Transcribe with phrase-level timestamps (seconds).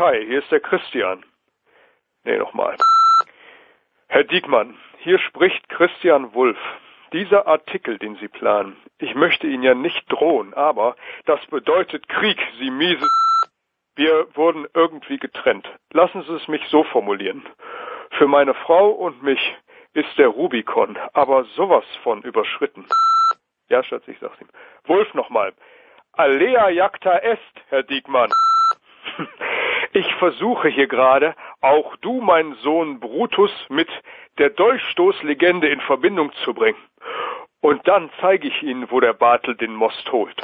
[0.00, 1.26] Kai, hier ist der Christian.
[2.24, 2.74] Nee, nochmal.
[4.08, 6.56] Herr Diekmann, hier spricht Christian Wulff.
[7.12, 10.96] Dieser Artikel, den Sie planen, ich möchte Ihnen ja nicht drohen, aber
[11.26, 13.06] das bedeutet Krieg, Sie miese.
[13.94, 15.68] Wir wurden irgendwie getrennt.
[15.92, 17.46] Lassen Sie es mich so formulieren.
[18.12, 19.54] Für meine Frau und mich
[19.92, 22.86] ist der Rubikon aber sowas von überschritten.
[23.68, 24.48] Ja, Schatz, ich sag's ihm.
[24.84, 25.52] Wulf nochmal.
[26.12, 28.30] Alea jacta est, Herr Diekmann.
[29.92, 33.88] Ich versuche hier gerade, auch du, mein Sohn Brutus, mit
[34.38, 36.78] der Dolchstoßlegende in Verbindung zu bringen.
[37.60, 40.40] Und dann zeige ich Ihnen, wo der Bartel den Most holt.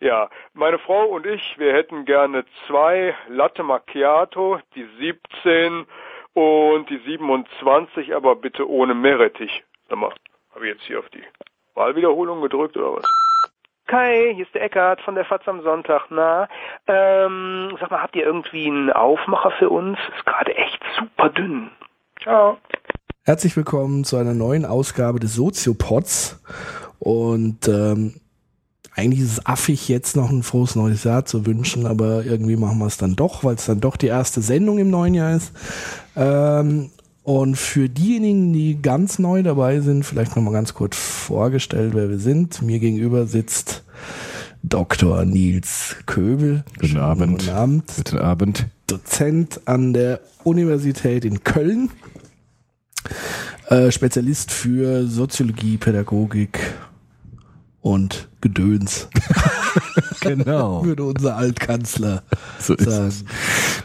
[0.00, 5.86] Ja, meine Frau und ich, wir hätten gerne zwei Latte Macchiato, die 17
[6.34, 9.64] und die 27, aber bitte ohne Meerrettich.
[9.88, 10.12] Sag mal,
[10.54, 11.24] habe ich jetzt hier auf die
[11.74, 13.27] Wahlwiederholung gedrückt oder was?
[13.88, 16.02] Kai, hier ist der Eckart von der Fatz am Sonntag.
[16.10, 16.46] Na,
[16.86, 19.96] ähm, sag mal, habt ihr irgendwie einen Aufmacher für uns?
[20.14, 21.70] Ist gerade echt super dünn.
[22.22, 22.58] Ciao.
[23.24, 26.42] Herzlich willkommen zu einer neuen Ausgabe des Soziopods.
[26.98, 28.20] Und ähm,
[28.94, 32.78] eigentlich ist es affig, jetzt noch ein frohes neues Jahr zu wünschen, aber irgendwie machen
[32.80, 35.54] wir es dann doch, weil es dann doch die erste Sendung im neuen Jahr ist.
[36.14, 36.90] Ähm,
[37.28, 42.18] und für diejenigen, die ganz neu dabei sind, vielleicht nochmal ganz kurz vorgestellt, wer wir
[42.18, 42.62] sind.
[42.62, 43.84] Mir gegenüber sitzt
[44.62, 45.26] Dr.
[45.26, 46.64] Nils Köbel.
[46.80, 47.40] Guten Abend.
[47.40, 47.92] Guten Abend.
[47.98, 48.66] Guten Abend.
[48.86, 51.90] Dozent an der Universität in Köln.
[53.66, 56.58] Äh, Spezialist für Soziologie, Pädagogik
[57.82, 59.06] und Gedöns.
[60.22, 60.82] genau.
[60.82, 62.22] Würde unser Altkanzler
[62.58, 63.12] so sagen.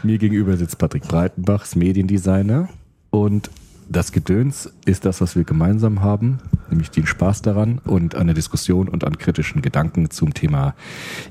[0.02, 2.70] Mir gegenüber sitzt Patrick Breitenbach, ist Mediendesigner.
[3.14, 3.48] Und
[3.88, 8.34] das Gedöns ist das, was wir gemeinsam haben, nämlich den Spaß daran und an der
[8.34, 10.74] Diskussion und an kritischen Gedanken zum Thema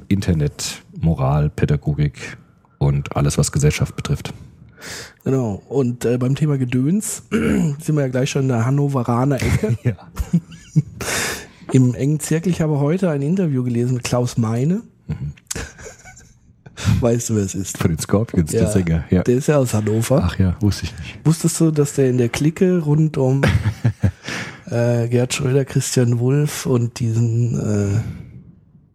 [0.08, 2.38] Internet, Moral, Pädagogik
[2.78, 4.34] und alles, was Gesellschaft betrifft.
[5.26, 5.62] Genau.
[5.68, 9.78] Und äh, beim Thema Gedöns sind wir ja gleich schon in der Hannoveraner Ecke.
[9.84, 9.98] ja.
[11.74, 12.50] Im engen Zirkel.
[12.50, 14.84] Ich habe heute ein Interview gelesen mit Klaus Meine.
[15.08, 15.34] Mhm.
[17.02, 17.78] Weißt du, wer es ist?
[17.78, 18.62] Von den Scorpions, Ja.
[18.62, 19.04] der Sänger.
[19.10, 19.24] Ja.
[19.24, 20.22] Der ist ja aus Hannover.
[20.26, 21.20] Ach ja, wusste ich nicht.
[21.26, 23.42] Wusstest du, dass der in der Clique rund um
[24.70, 28.00] äh, Gerd Schröder, Christian Wulff und diesen äh,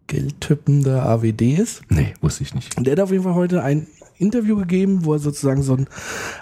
[0.07, 1.81] Geldtypen der AWD ist?
[1.89, 2.77] Nee, wusste ich nicht.
[2.77, 5.87] Und der hat auf jeden Fall heute ein Interview gegeben, wo er sozusagen so einen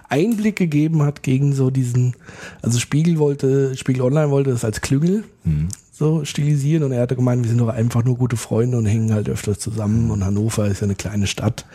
[0.09, 2.15] Einblick gegeben hat gegen so diesen,
[2.63, 5.67] also Spiegel wollte, Spiegel Online wollte das als Klüngel Hm.
[5.97, 9.13] So stilisieren und er hatte gemeint, wir sind doch einfach nur gute Freunde und hängen
[9.13, 11.65] halt öfters zusammen und Hannover ist ja eine kleine Stadt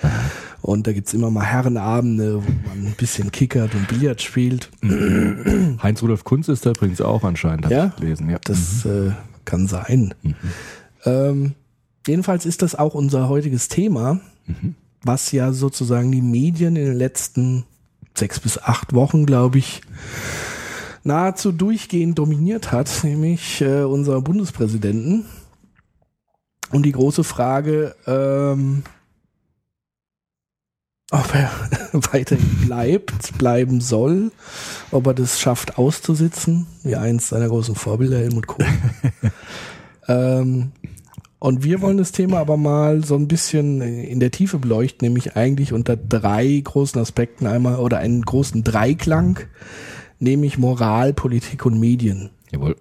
[0.60, 4.70] und da gibt's immer mal Herrenabende, wo man ein bisschen kickert und Billard spielt.
[5.82, 7.86] Heinz-Rudolf Kunz ist da übrigens auch anscheinend, habe Ja?
[7.86, 8.30] ich gelesen.
[8.30, 8.38] Ja.
[8.44, 9.10] Das äh,
[9.44, 10.14] kann sein.
[11.04, 11.52] Ähm,
[12.06, 14.20] jedenfalls ist das auch unser heutiges Thema,
[15.02, 17.64] was ja sozusagen die Medien in den letzten
[18.14, 19.80] sechs bis acht Wochen, glaube ich,
[21.04, 25.26] nahezu durchgehend dominiert hat, nämlich äh, unser Bundespräsidenten.
[26.70, 28.82] Und die große Frage, ähm,
[31.10, 31.50] ob er
[32.12, 34.32] weiterhin bleibt, bleiben soll,
[34.90, 38.66] ob er das schafft auszusitzen, wie eins seiner großen Vorbilder Helmut Kohl.
[40.08, 40.72] ähm,
[41.38, 45.36] und wir wollen das Thema aber mal so ein bisschen in der Tiefe beleuchten, nämlich
[45.36, 49.40] eigentlich unter drei großen Aspekten einmal oder einen großen Dreiklang,
[50.22, 52.30] nämlich Moral, Politik und Medien.
[52.50, 52.76] Jawohl.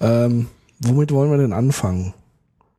[0.00, 0.46] Ähm,
[0.80, 2.14] womit wollen wir denn anfangen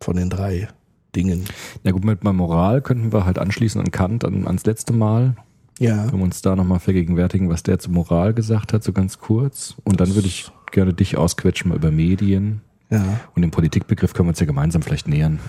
[0.01, 0.67] von den drei
[1.15, 1.45] Dingen?
[1.83, 5.35] Ja gut, mit meiner Moral könnten wir halt anschließen an Kant, an, ans letzte Mal.
[5.79, 9.19] Ja, Können wir uns da nochmal vergegenwärtigen, was der zur Moral gesagt hat, so ganz
[9.19, 9.75] kurz.
[9.85, 12.61] Und dann würde ich gerne dich ausquetschen mal über Medien.
[12.89, 15.39] ja, Und den Politikbegriff können wir uns ja gemeinsam vielleicht nähern.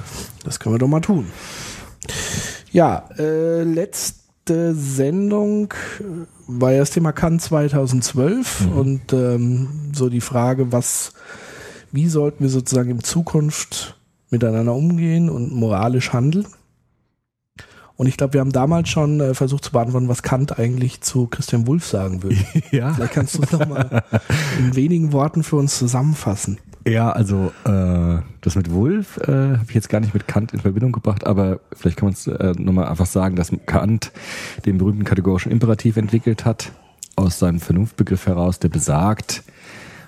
[0.44, 1.26] das können wir doch mal tun.
[2.70, 3.64] Ja, äh,
[4.50, 11.12] letzte Sendung äh, war ja das Thema Kant 2012 und ähm, so die Frage, was,
[11.92, 13.96] wie sollten wir sozusagen in Zukunft
[14.30, 16.46] miteinander umgehen und moralisch handeln?
[17.96, 21.26] Und ich glaube, wir haben damals schon äh, versucht zu beantworten, was Kant eigentlich zu
[21.26, 22.36] Christian Wulff sagen würde.
[22.72, 22.94] Ja.
[22.94, 24.02] Vielleicht kannst du es nochmal
[24.58, 26.58] in wenigen Worten für uns zusammenfassen.
[26.86, 30.60] Ja, also äh, das mit Wulff äh, habe ich jetzt gar nicht mit Kant in
[30.60, 34.12] Verbindung gebracht, aber vielleicht kann man es äh, nochmal einfach sagen, dass Kant
[34.64, 36.72] den berühmten kategorischen Imperativ entwickelt hat,
[37.16, 39.42] aus seinem Vernunftbegriff heraus, der besagt,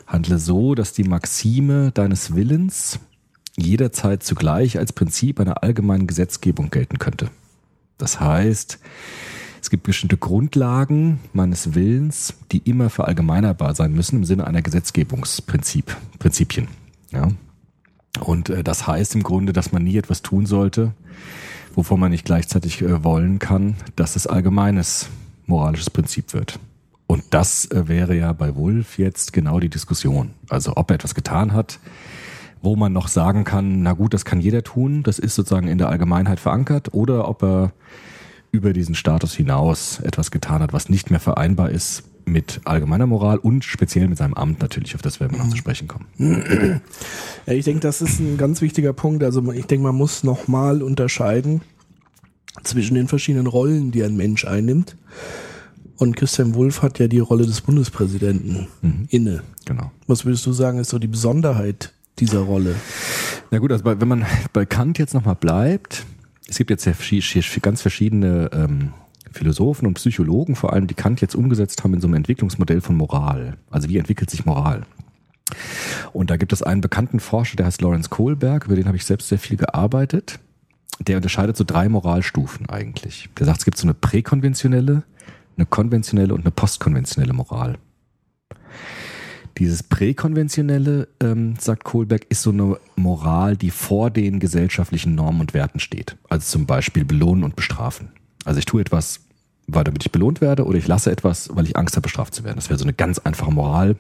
[0.07, 3.01] handle so, dass die Maxime deines Willens
[3.57, 7.29] jederzeit zugleich als Prinzip einer allgemeinen Gesetzgebung gelten könnte.
[7.99, 8.79] Das heißt,
[9.63, 15.97] es gibt bestimmte Grundlagen meines Willens, die immer verallgemeinerbar sein müssen im Sinne einer Gesetzgebungsprinzip,
[16.19, 16.67] Prinzipien.
[17.13, 17.29] Ja.
[18.21, 20.93] Und äh, das heißt im Grunde, dass man nie etwas tun sollte,
[21.75, 25.09] wovon man nicht gleichzeitig äh, wollen kann, dass es allgemeines
[25.47, 26.59] moralisches Prinzip wird.
[27.07, 30.31] Und das äh, wäre ja bei Wolf jetzt genau die Diskussion.
[30.49, 31.79] Also ob er etwas getan hat,
[32.63, 35.79] wo man noch sagen kann, na gut, das kann jeder tun, das ist sozusagen in
[35.79, 37.73] der Allgemeinheit verankert, oder ob er
[38.53, 43.39] über diesen Status hinaus etwas getan hat, was nicht mehr vereinbar ist mit allgemeiner Moral
[43.39, 46.07] und speziell mit seinem Amt natürlich, auf das werden wir noch zu sprechen kommen.
[47.47, 49.25] Ja, ich denke, das ist ein ganz wichtiger Punkt.
[49.25, 51.61] Also ich denke, man muss nochmal unterscheiden
[52.63, 54.97] zwischen den verschiedenen Rollen, die ein Mensch einnimmt.
[55.97, 59.07] Und Christian Wulff hat ja die Rolle des Bundespräsidenten Mhm.
[59.09, 59.43] inne.
[59.65, 59.91] Genau.
[60.07, 62.77] Was würdest du sagen, ist so die Besonderheit dieser Rolle?
[63.51, 66.07] Na gut, also bei, wenn man bei Kant jetzt nochmal bleibt,
[66.53, 68.93] es gibt jetzt ganz verschiedene ähm,
[69.31, 72.95] Philosophen und Psychologen, vor allem die Kant jetzt umgesetzt haben in so einem Entwicklungsmodell von
[72.95, 73.57] Moral.
[73.71, 74.83] Also wie entwickelt sich Moral?
[76.13, 79.07] Und da gibt es einen bekannten Forscher, der heißt Lawrence Kohlberg, über den habe ich
[79.07, 80.41] selbst sehr viel gearbeitet.
[81.01, 83.31] Der unterscheidet so drei Moralstufen eigentlich.
[83.39, 85.05] Der sagt, es gibt so eine präkonventionelle,
[85.57, 87.79] eine konventionelle und eine postkonventionelle Moral.
[89.59, 95.55] Dieses Präkonventionelle, ähm, sagt Kohlberg, ist so eine Moral, die vor den gesellschaftlichen Normen und
[95.55, 96.17] Werten steht.
[96.29, 98.09] Also zum Beispiel belohnen und bestrafen.
[98.45, 99.21] Also ich tue etwas,
[99.67, 102.45] weil damit ich belohnt werde, oder ich lasse etwas, weil ich Angst habe, bestraft zu
[102.45, 102.57] werden.
[102.57, 103.97] Das wäre so eine ganz einfache Moral,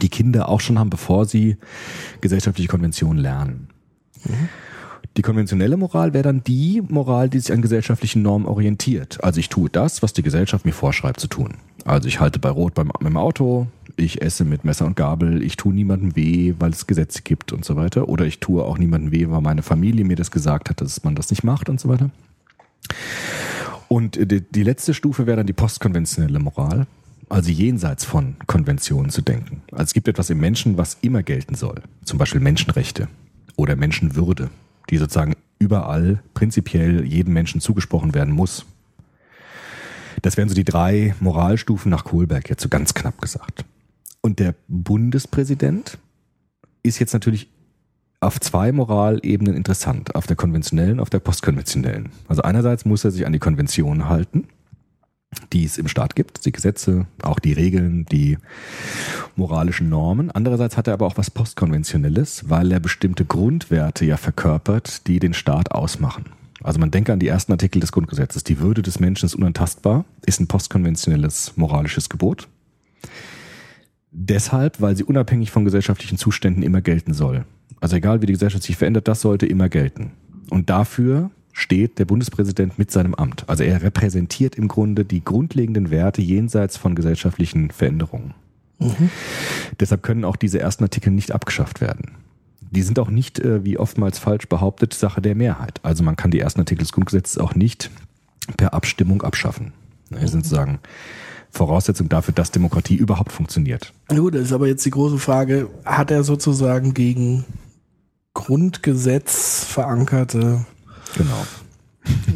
[0.00, 1.56] die Kinder auch schon haben, bevor sie
[2.20, 3.68] gesellschaftliche Konventionen lernen.
[5.16, 9.22] Die konventionelle Moral wäre dann die Moral, die sich an gesellschaftlichen Normen orientiert.
[9.22, 11.54] Also ich tue das, was die Gesellschaft mir vorschreibt zu tun.
[11.84, 13.66] Also ich halte bei Rot beim, beim Auto,
[13.96, 17.64] ich esse mit Messer und Gabel, ich tue niemandem weh, weil es Gesetze gibt und
[17.64, 18.08] so weiter.
[18.08, 21.14] Oder ich tue auch niemandem weh, weil meine Familie mir das gesagt hat, dass man
[21.14, 22.10] das nicht macht und so weiter.
[23.88, 26.86] Und die, die letzte Stufe wäre dann die postkonventionelle Moral,
[27.28, 29.62] also jenseits von Konventionen zu denken.
[29.70, 31.82] Also es gibt etwas im Menschen, was immer gelten soll.
[32.04, 33.08] Zum Beispiel Menschenrechte
[33.56, 34.50] oder Menschenwürde,
[34.90, 38.66] die sozusagen überall prinzipiell jedem Menschen zugesprochen werden muss.
[40.22, 43.64] Das wären so die drei Moralstufen nach Kohlberg, jetzt so ganz knapp gesagt.
[44.22, 45.98] Und der Bundespräsident
[46.82, 47.48] ist jetzt natürlich
[48.20, 52.10] auf zwei Moralebenen interessant, auf der konventionellen, auf der postkonventionellen.
[52.28, 54.46] Also einerseits muss er sich an die Konventionen halten,
[55.52, 58.38] die es im Staat gibt, die Gesetze, auch die Regeln, die
[59.34, 60.30] moralischen Normen.
[60.30, 65.34] Andererseits hat er aber auch was postkonventionelles, weil er bestimmte Grundwerte ja verkörpert, die den
[65.34, 66.26] Staat ausmachen.
[66.62, 68.44] Also man denke an die ersten Artikel des Grundgesetzes.
[68.44, 72.46] Die Würde des Menschen ist unantastbar, ist ein postkonventionelles moralisches Gebot.
[74.12, 77.44] Deshalb, weil sie unabhängig von gesellschaftlichen Zuständen immer gelten soll.
[77.80, 80.12] Also egal wie die Gesellschaft sich verändert, das sollte immer gelten.
[80.50, 83.48] Und dafür steht der Bundespräsident mit seinem Amt.
[83.48, 88.34] Also er repräsentiert im Grunde die grundlegenden Werte jenseits von gesellschaftlichen Veränderungen.
[89.80, 92.12] Deshalb können auch diese ersten Artikel nicht abgeschafft werden.
[92.70, 95.80] Die sind auch nicht, äh, wie oftmals falsch behauptet, Sache der Mehrheit.
[95.82, 97.90] Also man kann die ersten Artikel des Grundgesetzes auch nicht
[98.56, 99.72] per Abstimmung abschaffen.
[100.10, 100.78] Die sind sozusagen
[101.52, 103.92] Voraussetzung dafür, dass Demokratie überhaupt funktioniert.
[104.08, 107.44] Gut, das ist aber jetzt die große Frage, hat er sozusagen gegen
[108.34, 110.64] Grundgesetz verankerte
[111.16, 111.46] Genau.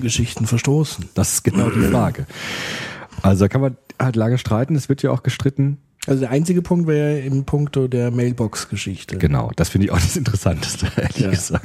[0.01, 1.09] Geschichten verstoßen?
[1.15, 2.27] Das ist genau die Frage.
[3.23, 4.77] Also da kann man halt lange streiten.
[4.77, 5.79] Es wird ja auch gestritten.
[6.07, 9.19] Also der einzige Punkt wäre im Punkto der Mailbox-Geschichte.
[9.19, 11.31] Genau, das finde ich auch das Interessanteste, ehrlich Ja.
[11.31, 11.65] gesagt.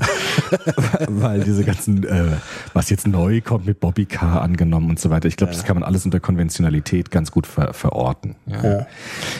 [1.10, 2.26] Weil diese ganzen, äh,
[2.74, 5.76] was jetzt neu kommt mit Bobby Car angenommen und so weiter, ich glaube, das kann
[5.76, 8.36] man alles unter Konventionalität ganz gut ver verorten.
[8.48, 8.64] Ja.
[8.64, 8.88] Ja.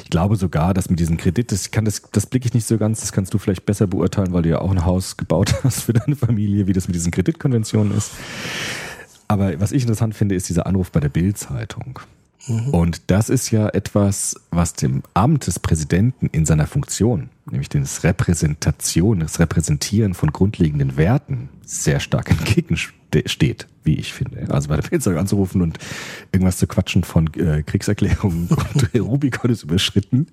[0.04, 2.78] Ich glaube sogar, dass mit diesem Kredit, das kann das, das blicke ich nicht so
[2.78, 5.82] ganz, das kannst du vielleicht besser beurteilen, weil du ja auch ein Haus gebaut hast
[5.84, 8.12] für deine Familie, wie das mit diesen Kreditkonventionen ist.
[9.28, 12.00] Aber was ich interessant finde, ist dieser Anruf bei der Bild-Zeitung.
[12.48, 18.04] Und das ist ja etwas, was dem Amt des Präsidenten in seiner Funktion, nämlich das
[18.04, 24.48] Repräsentation, das Repräsentieren von grundlegenden Werten, sehr stark entgegensteht, wie ich finde.
[24.50, 25.78] Also bei der Bildzeitung anzurufen und
[26.32, 30.28] irgendwas zu quatschen von äh, Kriegserklärungen und Rubikon ist überschritten,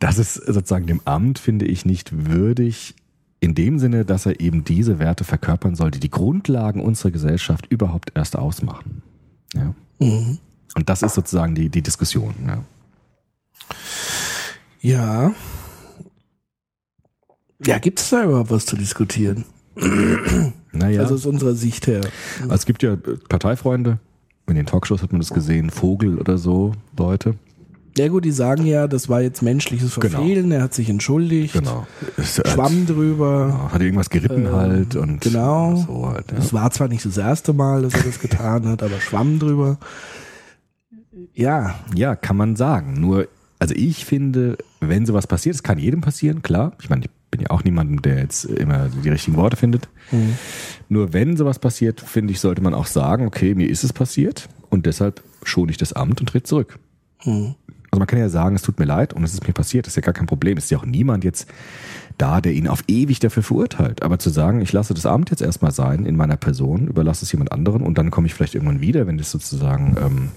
[0.00, 2.94] das ist sozusagen dem Amt, finde ich, nicht würdig,
[3.40, 7.66] in dem Sinne, dass er eben diese Werte verkörpern soll, die die Grundlagen unserer Gesellschaft
[7.66, 9.02] überhaupt erst ausmachen.
[9.54, 9.74] Ja.
[9.98, 10.38] Mhm.
[10.74, 12.34] Und das ist sozusagen die, die Diskussion.
[12.46, 12.58] Ja.
[14.80, 15.32] Ja.
[17.64, 19.44] Ja, gibt es da überhaupt was zu diskutieren?
[20.72, 22.02] Naja, Also also, aus unserer Sicht her.
[22.50, 22.96] es gibt ja äh,
[23.28, 23.98] Parteifreunde,
[24.46, 27.34] in den Talkshows hat man das gesehen, Vogel oder so, Leute.
[27.96, 30.16] Ja gut, die sagen ja, das war jetzt menschliches Genau.
[30.18, 31.86] Verfehlen, er hat sich entschuldigt, Genau.
[32.18, 33.48] Äh, schwamm drüber.
[33.50, 35.76] ja, hat irgendwas geritten Ähm, halt und genau.
[35.76, 36.30] so halt.
[36.32, 36.38] Ja.
[36.38, 39.78] Es war zwar nicht das erste Mal, dass er das getan hat, aber schwamm drüber.
[41.34, 43.00] Ja, ja, kann man sagen.
[43.00, 43.28] Nur,
[43.58, 46.72] also ich finde, wenn sowas passiert, es kann jedem passieren, klar.
[46.80, 49.88] Ich meine, die bin ja auch niemand, der jetzt immer die richtigen Worte findet.
[50.12, 50.36] Mhm.
[50.88, 54.48] Nur wenn sowas passiert, finde ich, sollte man auch sagen, okay, mir ist es passiert
[54.70, 56.78] und deshalb schone ich das Amt und trete zurück.
[57.24, 57.56] Mhm.
[57.90, 59.92] Also man kann ja sagen, es tut mir leid und es ist mir passiert, das
[59.92, 60.58] ist ja gar kein Problem.
[60.58, 61.48] Es ist ja auch niemand jetzt
[62.18, 64.02] da, der ihn auf ewig dafür verurteilt.
[64.02, 67.32] Aber zu sagen, ich lasse das Amt jetzt erstmal sein in meiner Person, überlasse es
[67.32, 70.28] jemand anderen und dann komme ich vielleicht irgendwann wieder, wenn das sozusagen ähm,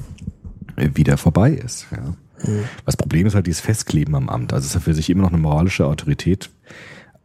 [0.77, 1.87] wieder vorbei ist.
[1.91, 2.15] Ja.
[2.47, 2.63] Mhm.
[2.85, 4.53] Das Problem ist halt dieses Festkleben am Amt.
[4.53, 6.49] Also dass er für sich immer noch eine moralische Autorität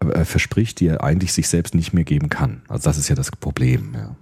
[0.00, 2.62] äh, verspricht, die er eigentlich sich selbst nicht mehr geben kann.
[2.68, 3.94] Also das ist ja das Problem.
[3.94, 4.16] Ja.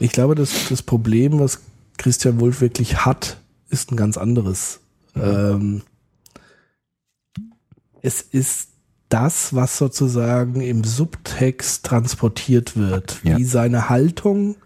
[0.00, 1.60] Ich glaube, dass das Problem, was
[1.96, 3.38] Christian Wulff wirklich hat,
[3.68, 4.80] ist ein ganz anderes.
[5.14, 5.22] Mhm.
[5.22, 5.82] Ähm,
[8.00, 8.68] es ist
[9.08, 13.38] das, was sozusagen im Subtext transportiert wird, ja.
[13.38, 14.56] wie seine Haltung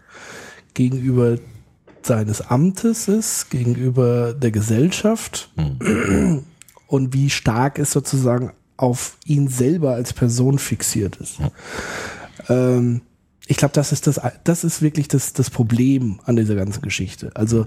[0.73, 1.37] gegenüber
[2.05, 6.43] seines Amtes ist, gegenüber der Gesellschaft mhm.
[6.87, 11.39] und wie stark es sozusagen auf ihn selber als Person fixiert ist.
[11.39, 11.51] Ja.
[12.49, 13.01] Ähm,
[13.47, 17.31] ich glaube, das ist das, das ist wirklich das, das Problem an dieser ganzen Geschichte.
[17.35, 17.65] Also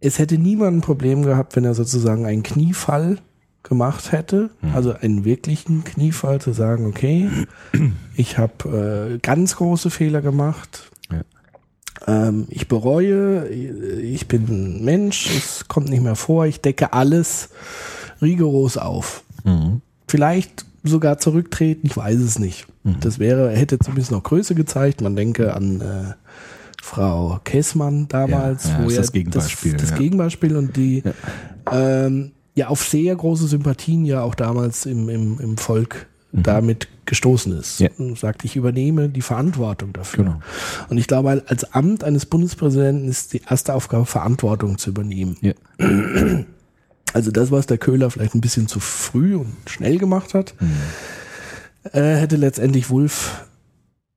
[0.00, 3.18] es hätte niemand ein Problem gehabt, wenn er sozusagen einen Kniefall
[3.62, 4.74] gemacht hätte, mhm.
[4.74, 7.30] also einen wirklichen Kniefall zu sagen, okay,
[8.16, 10.90] ich habe äh, ganz große Fehler gemacht,
[12.06, 17.50] ähm, ich bereue, ich bin Mensch, es kommt nicht mehr vor, ich decke alles
[18.20, 19.22] rigoros auf.
[19.44, 19.80] Mhm.
[20.08, 22.66] Vielleicht sogar zurücktreten, ich weiß es nicht.
[22.82, 23.00] Mhm.
[23.00, 25.00] Das wäre, hätte zumindest noch Größe gezeigt.
[25.00, 26.14] Man denke an äh,
[26.82, 29.96] Frau Kessmann damals, ja, ja, wo er das Gegenbeispiel, das, das ja.
[29.96, 32.04] Gegenbeispiel und die ja.
[32.04, 36.42] Ähm, ja auf sehr große Sympathien ja auch damals im, im, im Volk mhm.
[36.42, 37.80] damit gestoßen ist.
[37.80, 37.90] Ja.
[37.98, 40.24] Und sagt, ich übernehme die Verantwortung dafür.
[40.24, 40.40] Genau.
[40.88, 45.36] Und ich glaube, als Amt eines Bundespräsidenten ist die erste Aufgabe, Verantwortung zu übernehmen.
[45.40, 45.52] Ja.
[47.12, 50.72] Also das, was der Köhler vielleicht ein bisschen zu früh und schnell gemacht hat, mhm.
[51.92, 53.46] äh, hätte letztendlich Wulff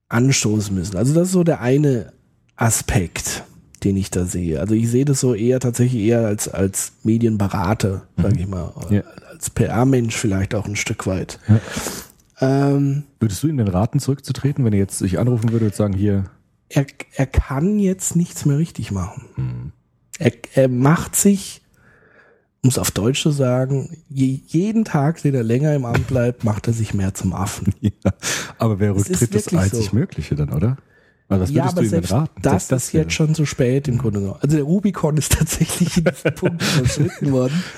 [0.10, 0.98] anstoßen müssen.
[0.98, 2.12] Also das ist so der eine
[2.56, 3.44] Aspekt,
[3.84, 4.60] den ich da sehe.
[4.60, 8.22] Also ich sehe das so eher tatsächlich eher als, als Medienberater, mhm.
[8.22, 8.74] sage ich mal.
[8.90, 9.02] Ja.
[9.30, 11.40] Als PR-Mensch vielleicht auch ein Stück weit.
[11.48, 11.60] Ja.
[12.40, 15.94] Ähm, Würdest du ihm denn raten, zurückzutreten, wenn er jetzt sich anrufen würde und sagen,
[15.94, 16.26] hier.
[16.70, 19.26] Er, er kann jetzt nichts mehr richtig machen.
[19.36, 19.72] Hm.
[20.20, 21.62] Er, er macht sich,
[22.64, 26.44] um es auf Deutsch zu sagen, je, jeden Tag, den er länger im Amt bleibt,
[26.44, 27.74] macht er sich mehr zum Affen.
[27.82, 28.12] Ja,
[28.58, 29.96] aber wer rücktritt, das, das einzig so.
[29.96, 30.78] Mögliche dann, oder?
[31.30, 32.42] Also was ja, aber selbst raten?
[32.42, 34.40] Das, das ist jetzt schon zu spät im Grunde genommen.
[34.42, 37.64] Also der Rubicon ist tatsächlich in diesem Punkt überschritten worden.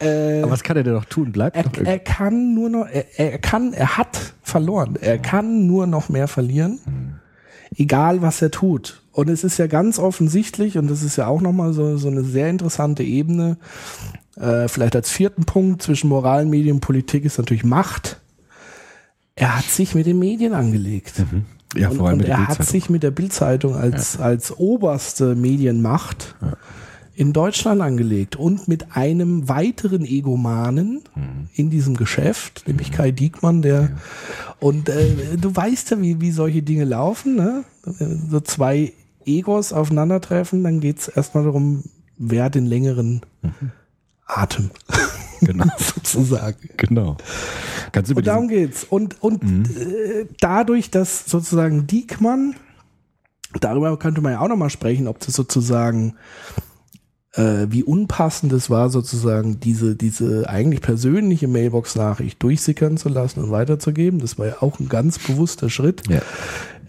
[0.00, 1.30] Äh, aber was kann er denn noch tun?
[1.30, 4.98] Bleibt er, noch er kann nur noch, er, er kann, er hat verloren.
[5.00, 6.80] Er kann nur noch mehr verlieren.
[6.84, 7.14] Hm.
[7.76, 9.02] Egal was er tut.
[9.12, 12.24] Und es ist ja ganz offensichtlich, und das ist ja auch nochmal so, so eine
[12.24, 13.58] sehr interessante Ebene,
[14.36, 18.20] äh, vielleicht als vierten Punkt zwischen Moral, Medien und Politik ist natürlich Macht.
[19.36, 21.20] Er hat sich mit den Medien angelegt.
[21.20, 21.46] Mhm.
[21.74, 24.20] Ja, und, vor allem und er hat sich mit der Bildzeitung als, ja.
[24.20, 26.52] als oberste Medienmacht ja.
[27.14, 31.48] in Deutschland angelegt und mit einem weiteren Egomanen mhm.
[31.54, 32.94] in diesem Geschäft, nämlich mhm.
[32.94, 33.90] Kai Diekmann, der ja.
[34.60, 37.64] und äh, du weißt ja, wie, wie solche Dinge laufen, ne?
[38.30, 38.92] So zwei
[39.24, 41.84] Egos aufeinandertreffen, dann geht's erstmal darum,
[42.18, 43.72] wer den längeren mhm.
[44.26, 44.70] Atem.
[45.46, 45.66] Genau.
[45.76, 46.68] sozusagen.
[46.76, 47.16] Genau.
[47.90, 48.84] Kannst du und darum geht's.
[48.84, 49.64] Und, und mhm.
[49.64, 52.54] äh, dadurch, dass sozusagen Diekmann,
[53.60, 56.14] darüber könnte man ja auch nochmal sprechen, ob das sozusagen
[57.34, 63.50] äh, wie unpassend es war, sozusagen diese, diese eigentlich persönliche Mailbox-Nachricht durchsickern zu lassen und
[63.50, 64.20] weiterzugeben.
[64.20, 66.20] Das war ja auch ein ganz bewusster Schritt ja.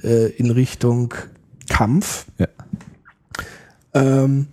[0.03, 1.13] äh, in Richtung
[1.69, 2.25] Kampf.
[2.38, 2.48] Ja.
[3.93, 4.48] Ähm,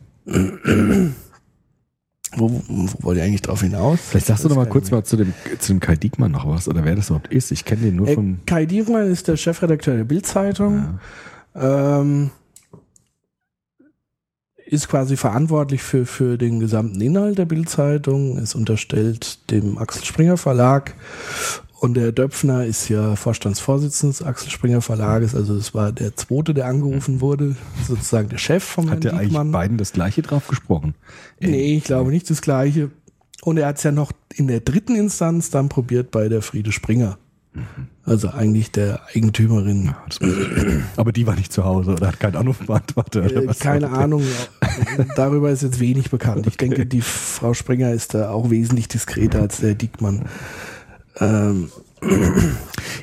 [2.36, 3.98] wo, wo wollte ich eigentlich drauf hinaus?
[4.08, 6.68] Vielleicht sagst du noch mal kurz mal zu dem, zu dem Kai Diekmann noch was
[6.68, 7.50] oder wer das überhaupt ist.
[7.50, 8.40] Ich kenne den nur äh, von.
[8.46, 10.98] Kai Diekmann ist der Chefredakteur der Bildzeitung.
[11.54, 12.00] Ja.
[12.00, 12.30] Ähm,
[14.66, 20.36] ist quasi verantwortlich für, für den gesamten Inhalt der Bildzeitung, ist unterstellt dem Axel Springer
[20.36, 20.94] Verlag
[21.80, 26.52] und der Döpfner ist ja Vorstandsvorsitzender des Axel Springer Verlages, also das war der zweite,
[26.52, 27.56] der angerufen wurde,
[27.88, 30.94] sozusagen der Chef vom Hat Herrn der eigentlich beiden das gleiche drauf gesprochen?
[31.40, 32.90] Nee, ich glaube nicht das gleiche.
[33.42, 36.70] Und er hat es ja noch in der dritten Instanz dann probiert bei der Friede
[36.70, 37.16] Springer.
[38.04, 39.86] Also eigentlich der Eigentümerin.
[39.86, 40.04] Ja,
[40.96, 43.24] aber die war nicht zu Hause oder hat keinen Anrufbeantworter.
[43.24, 44.22] Äh, keine Ahnung.
[45.16, 46.46] Darüber ist jetzt wenig bekannt.
[46.46, 46.68] Ich okay.
[46.68, 50.26] denke, die Frau Springer ist da auch wesentlich diskreter als der Diekmann.
[51.18, 51.70] Ähm,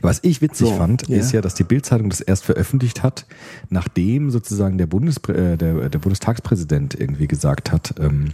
[0.01, 1.17] Was ich witzig So, fand, ja.
[1.17, 3.25] ist ja, dass die Bildzeitung das erst veröffentlicht hat,
[3.69, 8.31] nachdem sozusagen der, Bundes äh, der, der Bundestagspräsident irgendwie gesagt hat, ähm,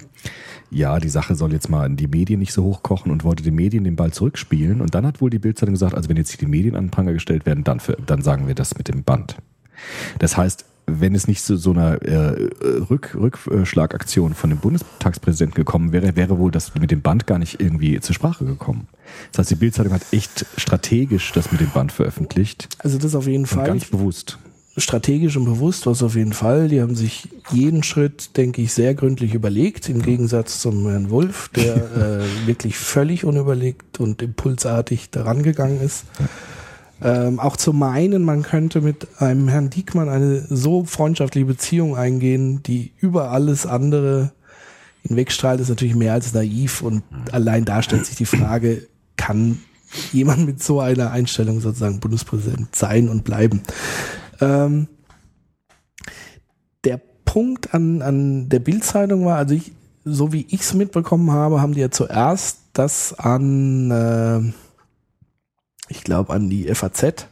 [0.70, 3.56] ja, die Sache soll jetzt mal in die Medien nicht so hochkochen und wollte den
[3.56, 4.82] Medien den Ball zurückspielen.
[4.82, 7.14] Und dann hat wohl die Bildzeitung gesagt, also wenn jetzt die Medien an den Pranger
[7.14, 9.38] gestellt werden, dann, für, dann sagen wir das mit dem Band.
[10.20, 12.50] Das heißt, wenn es nicht zu so einer äh,
[12.90, 17.60] Rück, Rückschlagaktion von dem Bundestagspräsidenten gekommen wäre, wäre wohl das mit dem Band gar nicht
[17.60, 18.88] irgendwie zur Sprache gekommen.
[19.32, 22.70] Das heißt, die Bildzeitung hat echt strategisch das mit dem Band veröffentlicht.
[22.80, 23.68] Also das auf jeden Fall.
[23.68, 24.38] ganz bewusst.
[24.76, 26.68] strategisch und bewusst war es auf jeden Fall.
[26.68, 31.50] Die haben sich jeden Schritt, denke ich, sehr gründlich überlegt, im Gegensatz zum Herrn Wolf,
[31.56, 31.76] der
[32.46, 36.06] äh, wirklich völlig unüberlegt und impulsartig daran gegangen ist.
[37.02, 42.64] Ähm, auch zu meinen, man könnte mit einem Herrn Diekmann eine so freundschaftliche Beziehung eingehen,
[42.64, 44.32] die über alles andere
[45.02, 49.60] hinwegstrahlt, ist natürlich mehr als naiv und allein da stellt sich die Frage, kann
[50.12, 53.62] jemand mit so einer Einstellung sozusagen Bundespräsident sein und bleiben?
[54.40, 54.88] Ähm,
[56.84, 59.74] der Punkt an, an der Bildzeitung war, also ich,
[60.06, 64.54] so wie ich es mitbekommen habe, haben die ja zuerst das an, äh,
[65.90, 67.28] ich glaube, an die FAZ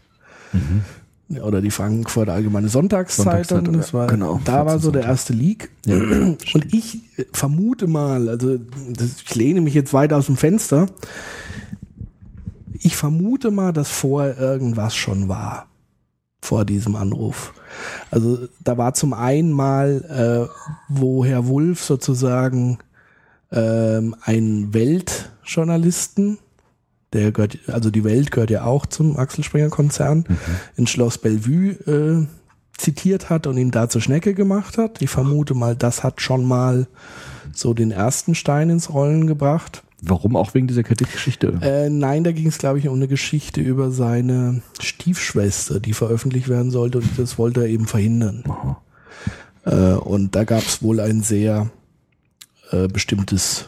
[0.54, 1.38] Mhm.
[1.42, 3.32] oder die Frankfurter Allgemeine Sonntagszeitung.
[3.32, 4.42] Sonntagszeitung, das war, genau.
[4.44, 5.10] Da war so der 14.
[5.12, 5.70] erste Leak.
[5.86, 7.00] Ja, Und ich
[7.32, 8.58] vermute mal, also
[8.90, 10.88] das, ich lehne mich jetzt weit aus dem Fenster.
[12.74, 15.68] Ich vermute mal, dass vorher irgendwas schon war
[16.42, 17.54] vor diesem Anruf.
[18.10, 20.54] Also da war zum einen mal, äh,
[20.90, 22.80] wo Herr Wulff sozusagen
[23.52, 26.40] ähm, einen Weltjournalisten,
[27.14, 30.26] der gehört, also die Welt gehört ja auch zum Axel Springer Konzern,
[30.76, 32.28] in Schloss Bellevue äh,
[32.78, 35.02] zitiert hat und ihn da zur Schnecke gemacht hat.
[35.02, 36.88] Ich vermute mal, das hat schon mal
[37.54, 39.84] so den ersten Stein ins Rollen gebracht.
[40.02, 41.60] Warum auch wegen dieser Kreditgeschichte?
[41.62, 46.50] Äh, nein, da ging es, glaube ich, um eine Geschichte über seine Stiefschwester, die veröffentlicht
[46.50, 48.44] werden sollte und das wollte er eben verhindern.
[49.64, 51.70] Äh, und da gab es wohl ein sehr
[52.72, 53.66] äh, bestimmtes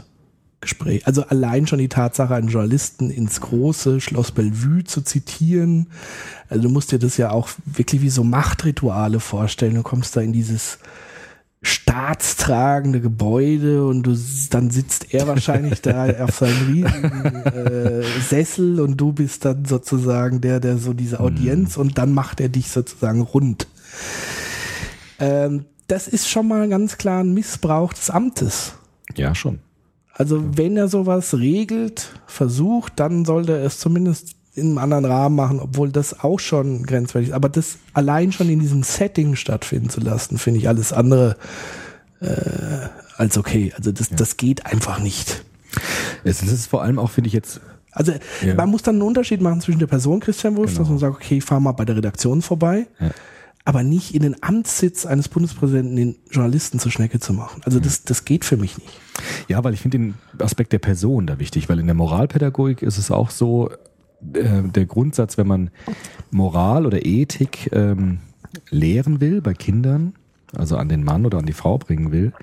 [0.64, 1.06] Gespräch.
[1.06, 5.88] Also allein schon die Tatsache, einen Journalisten ins große Schloss Bellevue zu zitieren.
[6.50, 9.76] Also du musst dir das ja auch wirklich wie so Machtrituale vorstellen.
[9.76, 10.80] Du kommst da in dieses
[11.62, 14.18] staatstragende Gebäude und du
[14.50, 20.42] dann sitzt er wahrscheinlich da auf seinem riesigen äh, Sessel und du bist dann sozusagen
[20.42, 23.68] der, der so diese Audienz und dann macht er dich sozusagen rund.
[25.20, 28.74] Ähm, das ist schon mal ganz klar ein Missbrauch des Amtes.
[29.16, 29.60] Ja, schon.
[30.16, 35.36] Also wenn er sowas regelt, versucht, dann sollte er es zumindest in einem anderen Rahmen
[35.36, 37.36] machen, obwohl das auch schon grenzwertig ist.
[37.36, 41.36] Aber das allein schon in diesem Setting stattfinden zu lassen, finde ich alles andere
[42.22, 42.28] äh,
[43.18, 43.74] als okay.
[43.76, 45.44] Also das, das geht einfach nicht.
[46.24, 47.60] Es ist vor allem auch, finde ich jetzt,
[47.92, 48.12] Also
[48.46, 48.54] Ja.
[48.54, 50.82] man muss dann einen Unterschied machen zwischen der Person Christian Wulff, Genau.
[50.82, 53.10] dass man sagt, okay, ich fahre mal bei der Redaktion vorbei, Ja.
[53.66, 57.62] Aber nicht in den Amtssitz eines Bundespräsidenten den Journalisten zur Schnecke zu machen.
[57.66, 59.00] Also das, das geht für mich nicht.
[59.48, 62.98] Ja, weil ich finde den Aspekt der Person da wichtig, weil in der Moralpädagogik ist
[62.98, 63.70] es auch so,
[64.34, 65.70] äh, der Grundsatz, wenn man
[66.32, 68.20] Moral oder Ethik ähm,
[68.70, 70.14] lehren will bei Kindern,
[70.56, 72.34] also an den Mann oder an die Frau bringen will,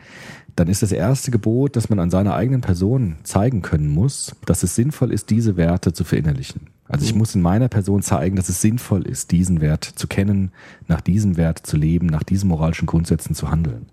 [0.57, 4.63] dann ist das erste Gebot, dass man an seiner eigenen Person zeigen können muss, dass
[4.63, 6.69] es sinnvoll ist, diese Werte zu verinnerlichen.
[6.89, 10.51] Also ich muss in meiner Person zeigen, dass es sinnvoll ist, diesen Wert zu kennen,
[10.89, 13.87] nach diesem Wert zu leben, nach diesen moralischen Grundsätzen zu handeln.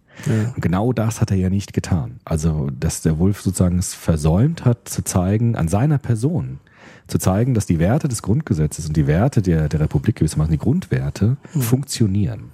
[0.55, 2.19] Und genau das hat er ja nicht getan.
[2.25, 6.59] Also, dass der Wolf sozusagen es versäumt hat, zu zeigen, an seiner Person,
[7.07, 10.57] zu zeigen, dass die Werte des Grundgesetzes und die Werte der, der Republik gewissermaßen, die
[10.57, 12.51] Grundwerte, funktionieren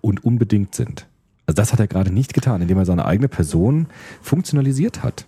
[0.00, 1.08] und unbedingt sind.
[1.46, 3.86] Also das hat er gerade nicht getan, indem er seine eigene Person
[4.22, 5.26] funktionalisiert hat.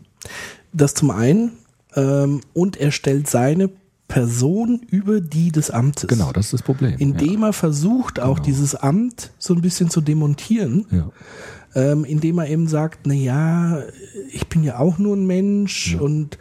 [0.73, 1.53] Das zum einen
[1.95, 3.71] ähm, und er stellt seine
[4.09, 6.09] Person über die des Amtes.
[6.09, 6.95] Genau, das ist das Problem.
[6.99, 8.45] Indem er versucht, auch Genau.
[8.47, 11.11] dieses Amt so ein bisschen zu demontieren, ja.
[11.75, 13.83] ähm, indem er eben sagt, na ja,
[14.31, 16.39] ich bin ja auch nur ein Mensch und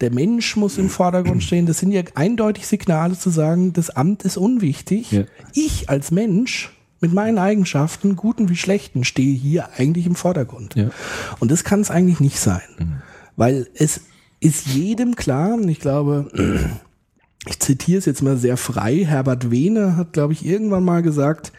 [0.00, 1.66] der Mensch muss im Vordergrund stehen.
[1.66, 5.10] Das sind ja eindeutig Signale zu sagen, das Amt ist unwichtig.
[5.12, 5.24] Ja.
[5.52, 10.74] Ich als Mensch mit meinen Eigenschaften, guten wie schlechten, stehe hier eigentlich im Vordergrund.
[10.74, 10.90] Ja.
[11.38, 13.02] Und das kann es eigentlich nicht sein.
[13.36, 14.02] Weil es
[14.40, 16.30] ist jedem klar, und ich glaube,
[17.48, 21.52] ich zitiere es jetzt mal sehr frei, Herbert Wehne hat, glaube ich, irgendwann mal gesagt,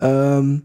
[0.00, 0.62] ähm,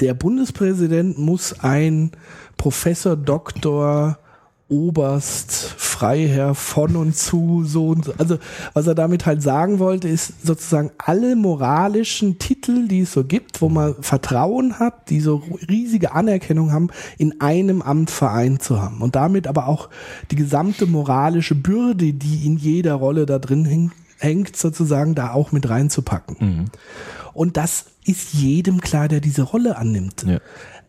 [0.00, 2.12] der Bundespräsident muss ein
[2.56, 4.18] Professor, Doktor,
[4.68, 8.12] Oberst, Freiherr von und zu, so und so.
[8.18, 8.38] Also,
[8.74, 13.62] was er damit halt sagen wollte, ist sozusagen alle moralischen Titel, die es so gibt,
[13.62, 19.00] wo man Vertrauen hat, die so riesige Anerkennung haben, in einem Amt vereint zu haben.
[19.00, 19.88] Und damit aber auch
[20.30, 25.68] die gesamte moralische Bürde, die in jeder Rolle da drin hängt, sozusagen da auch mit
[25.68, 26.36] reinzupacken.
[26.40, 26.64] Mhm.
[27.32, 30.24] Und das ist jedem klar, der diese Rolle annimmt.
[30.26, 30.40] Ja.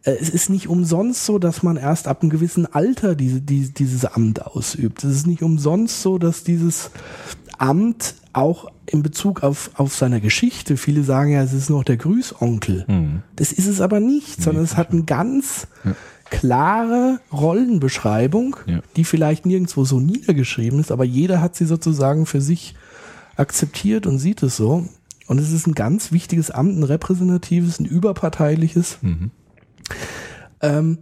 [0.03, 3.69] Äh, Es ist nicht umsonst so, dass man erst ab einem gewissen Alter diese, die,
[3.73, 5.03] dieses Amt ausübt.
[5.03, 6.91] Es ist nicht umsonst so, dass dieses
[7.57, 11.97] Amt auch in Bezug auf, auf seine Geschichte, viele sagen ja, es ist noch der
[11.97, 12.85] Grüßonkel.
[12.87, 13.23] Mhm.
[13.35, 15.67] Das ist es aber nicht, sondern es hat eine ganz
[16.29, 18.79] klare Rollenbeschreibung, Ja.
[18.95, 22.75] die vielleicht nirgendwo so niedergeschrieben ist, aber jeder hat sie sozusagen für sich
[23.35, 24.85] akzeptiert und sieht es so.
[25.27, 28.97] Und es ist ein ganz wichtiges Amt, ein repräsentatives, ein überparteiliches.
[29.01, 29.31] Mhm.
[30.61, 30.97] Ähm,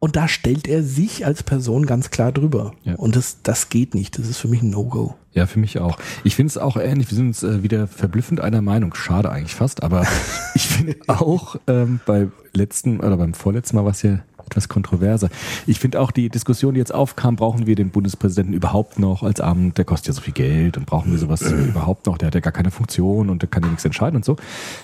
[0.00, 2.72] und da stellt er sich als Person ganz klar drüber.
[2.84, 2.94] Ja.
[2.94, 4.18] Und das, das geht nicht.
[4.18, 5.14] Das ist für mich ein No-Go.
[5.32, 5.98] Ja, für mich auch.
[6.24, 7.10] Ich finde es auch ähnlich.
[7.10, 8.94] Wir sind uns äh, wieder verblüffend einer Meinung.
[8.94, 10.06] Schade eigentlich fast, aber
[10.54, 15.28] ich finde auch ähm, bei letzten oder beim vorletzten Mal es ja etwas kontroverser.
[15.66, 19.40] Ich finde auch die Diskussion, die jetzt aufkam, brauchen wir den Bundespräsidenten überhaupt noch als
[19.40, 19.78] Amt?
[19.78, 22.18] Der kostet ja so viel Geld und brauchen wir sowas überhaupt noch?
[22.18, 24.36] Der hat ja gar keine Funktion und der kann ja nichts entscheiden und so.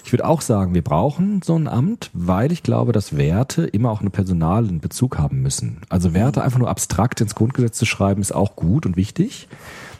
[0.05, 3.91] Ich würde auch sagen, wir brauchen so ein Amt, weil ich glaube, dass Werte immer
[3.91, 5.79] auch einen personalen Bezug haben müssen.
[5.89, 9.49] Also Werte einfach nur abstrakt ins Grundgesetz zu schreiben, ist auch gut und wichtig.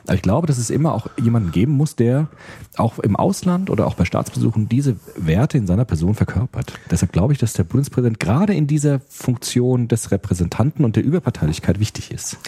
[0.07, 2.29] Aber ich glaube, dass es immer auch jemanden geben muss, der
[2.77, 6.73] auch im Ausland oder auch bei Staatsbesuchen diese Werte in seiner Person verkörpert.
[6.91, 11.81] Deshalb glaube ich, dass der Bundespräsident gerade in dieser Funktion des Repräsentanten und der Überparteilichkeit
[11.81, 12.39] wichtig ist.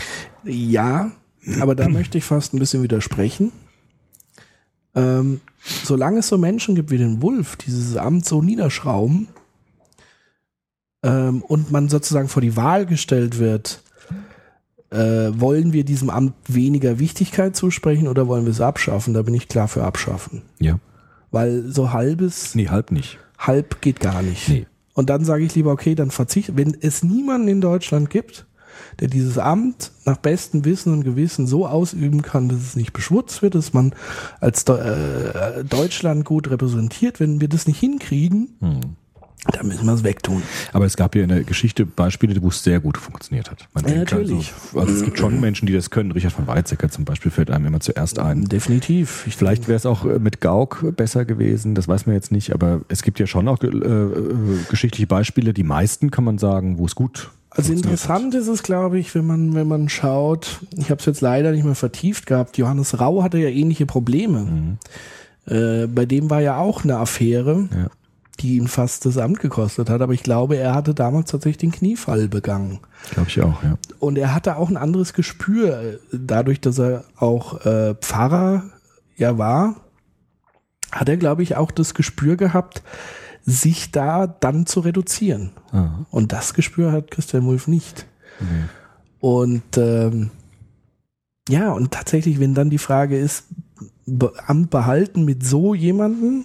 [0.44, 1.11] Ja,
[1.61, 3.53] aber da möchte ich fast ein bisschen widersprechen.
[4.94, 5.40] Ähm,
[5.85, 9.29] solange es so Menschen gibt wie den die dieses Amt so niederschrauben
[11.03, 13.83] ähm, und man sozusagen vor die Wahl gestellt wird,
[14.90, 19.14] äh, wollen wir diesem Amt weniger Wichtigkeit zusprechen oder wollen wir es abschaffen?
[19.14, 20.42] Da bin ich klar für abschaffen.
[20.59, 20.79] Ja.
[21.31, 23.18] Weil so halbes, Nee, halb nicht.
[23.38, 24.48] halb geht gar nicht.
[24.48, 24.66] Nee.
[24.94, 26.57] Und dann sage ich lieber, okay, dann verzichte.
[26.57, 28.46] Wenn es niemanden in Deutschland gibt,
[29.01, 33.42] der dieses Amt nach bestem Wissen und Gewissen so ausüben kann, dass es nicht beschmutzt
[33.42, 33.94] wird, dass man
[34.40, 38.81] als Deu- äh, Deutschland gut repräsentiert, wenn wir das nicht hinkriegen, Hm.
[39.53, 40.42] Dann müssen wir es wegtun.
[40.72, 43.66] Aber es gab ja in der Geschichte Beispiele, wo es sehr gut funktioniert hat.
[43.72, 44.53] Man Ja, denkt natürlich.
[44.74, 46.12] Also, also es gibt schon Menschen, die das können.
[46.12, 48.44] Richard von Weizsäcker zum Beispiel fällt einem immer zuerst ein.
[48.44, 49.24] Definitiv.
[49.27, 52.53] Ich Vielleicht wäre es auch äh, mit Gauck besser gewesen, das weiß man jetzt nicht,
[52.53, 54.11] aber es gibt ja schon auch äh, äh,
[54.68, 58.98] geschichtliche Beispiele, die meisten kann man sagen, wo es gut Also interessant ist es, glaube
[58.98, 62.59] ich, wenn man, wenn man schaut, ich habe es jetzt leider nicht mehr vertieft gehabt,
[62.59, 64.77] Johannes Rau hatte ja ähnliche Probleme.
[65.46, 67.88] Äh, bei dem war ja auch eine Affäre, Ja.
[68.40, 71.72] Die ihn fast das Amt gekostet hat, aber ich glaube, er hatte damals tatsächlich den
[71.72, 72.81] Kniefall begangen.
[73.11, 73.77] Glaube ich auch, ja.
[73.98, 78.64] Und er hatte auch ein anderes Gespür, äh, dadurch, dass er auch äh, Pfarrer
[79.16, 79.77] ja war,
[80.92, 82.83] hat er, glaube ich, auch das Gespür gehabt,
[83.44, 85.51] sich da dann zu reduzieren.
[85.72, 88.07] Ah, Und das Gespür hat Christian Wulff nicht.
[89.20, 90.31] Und ähm,
[91.48, 93.44] ja, und tatsächlich, wenn dann die Frage ist,
[94.46, 96.44] Amt behalten mit so jemanden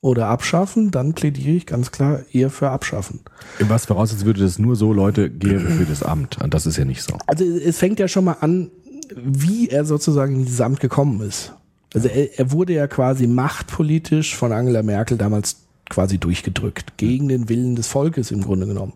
[0.00, 3.20] oder abschaffen, dann plädiere ich ganz klar eher für abschaffen.
[3.60, 6.40] Was voraussetzt würde, dass es nur so Leute gäbe für das Amt.
[6.40, 7.18] Und das ist ja nicht so.
[7.26, 8.70] Also es fängt ja schon mal an,
[9.14, 11.52] wie er sozusagen in dieses Amt gekommen ist.
[11.94, 15.56] Also er, er wurde ja quasi machtpolitisch von Angela Merkel damals
[15.88, 18.92] quasi durchgedrückt, gegen den Willen des Volkes im Grunde genommen.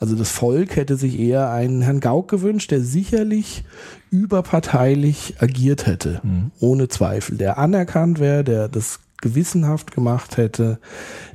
[0.00, 3.62] Also das Volk hätte sich eher einen Herrn Gauck gewünscht, der sicherlich
[4.10, 6.22] überparteilich agiert hätte,
[6.60, 10.78] ohne Zweifel, der anerkannt wäre, der das gewissenhaft gemacht hätte,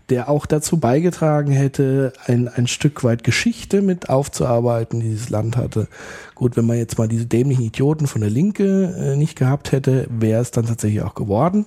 [0.09, 5.57] der auch dazu beigetragen hätte, ein, ein Stück weit Geschichte mit aufzuarbeiten, die dieses Land
[5.57, 5.87] hatte.
[6.35, 10.07] Gut, wenn man jetzt mal diese dämlichen Idioten von der Linke äh, nicht gehabt hätte,
[10.09, 11.65] wäre es dann tatsächlich auch geworden.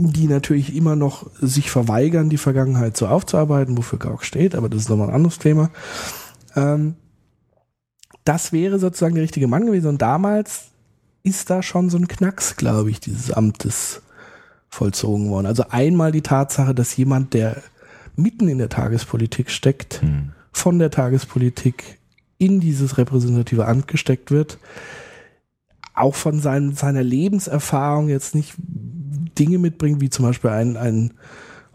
[0.00, 4.82] Die natürlich immer noch sich verweigern, die Vergangenheit so aufzuarbeiten, wofür Gauck steht, aber das
[4.82, 5.70] ist nochmal ein anderes Thema.
[6.54, 6.94] Ähm,
[8.24, 9.88] das wäre sozusagen der richtige Mann gewesen.
[9.88, 10.66] Und damals
[11.22, 14.02] ist da schon so ein Knacks, glaube ich, dieses Amtes
[14.68, 15.46] vollzogen worden.
[15.46, 17.62] Also einmal die Tatsache, dass jemand, der
[18.16, 20.32] mitten in der Tagespolitik steckt, Hm.
[20.52, 21.98] von der Tagespolitik
[22.38, 24.58] in dieses repräsentative Amt gesteckt wird,
[25.94, 31.14] auch von sein, seiner Lebenserfahrung jetzt nicht Dinge mitbringt, wie zum Beispiel ein, ein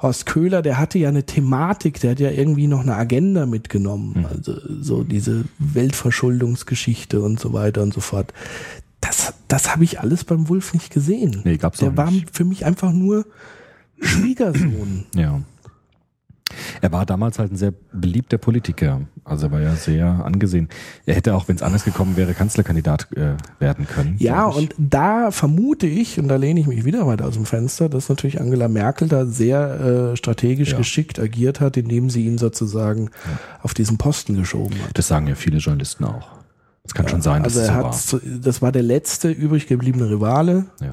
[0.01, 4.25] Horst Köhler, der hatte ja eine Thematik, der hat ja irgendwie noch eine Agenda mitgenommen.
[4.29, 8.33] Also so diese Weltverschuldungsgeschichte und so weiter und so fort.
[9.05, 11.41] Das, das habe ich alles beim Wulf nicht gesehen.
[11.43, 12.35] Nee, gab's der auch war nicht.
[12.35, 13.25] für mich einfach nur
[14.01, 15.05] Schwiegersohn.
[15.15, 15.41] Ja.
[16.81, 19.01] Er war damals halt ein sehr beliebter Politiker.
[19.23, 20.69] Also er war ja sehr angesehen.
[21.07, 24.17] Er hätte auch, wenn es anders gekommen wäre, Kanzlerkandidat äh, werden können.
[24.19, 27.89] Ja, und da vermute ich, und da lehne ich mich wieder weiter aus dem Fenster,
[27.89, 30.77] dass natürlich Angela Merkel da sehr äh, strategisch Ja.
[30.77, 33.09] geschickt agiert hat, indem sie ihn sozusagen
[33.63, 34.91] auf diesen Posten geschoben hat.
[34.93, 36.27] Das sagen ja viele Journalisten auch.
[36.85, 38.39] Es kann schon sein, dass also er so hat, war.
[38.41, 40.65] Das war der letzte übrig gebliebene Rivale.
[40.81, 40.91] Ja.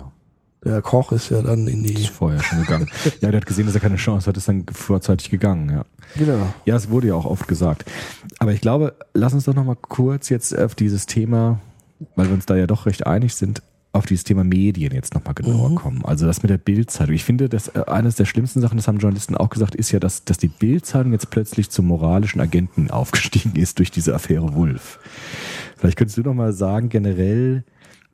[0.65, 1.95] Der Koch ist ja dann in die.
[1.95, 2.89] Ist vorher schon gegangen.
[3.21, 5.85] ja, der hat gesehen, dass er keine Chance hat, ist dann vorzeitig gegangen, ja.
[6.17, 6.47] Genau.
[6.67, 7.85] Ja, es wurde ja auch oft gesagt.
[8.39, 11.61] Aber ich glaube, lass uns doch noch mal kurz jetzt auf dieses Thema,
[12.15, 15.35] weil wir uns da ja doch recht einig sind, auf dieses Thema Medien jetzt nochmal
[15.35, 15.75] genauer mhm.
[15.75, 16.05] kommen.
[16.05, 17.15] Also das mit der Bildzeitung.
[17.15, 19.99] Ich finde, dass äh, eines der schlimmsten Sachen, das haben Journalisten auch gesagt, ist ja,
[19.99, 25.01] dass, dass die Bildzeitung jetzt plötzlich zum moralischen Agenten aufgestiegen ist durch diese Affäre Wulff.
[25.81, 27.65] Vielleicht könntest du noch mal sagen, generell,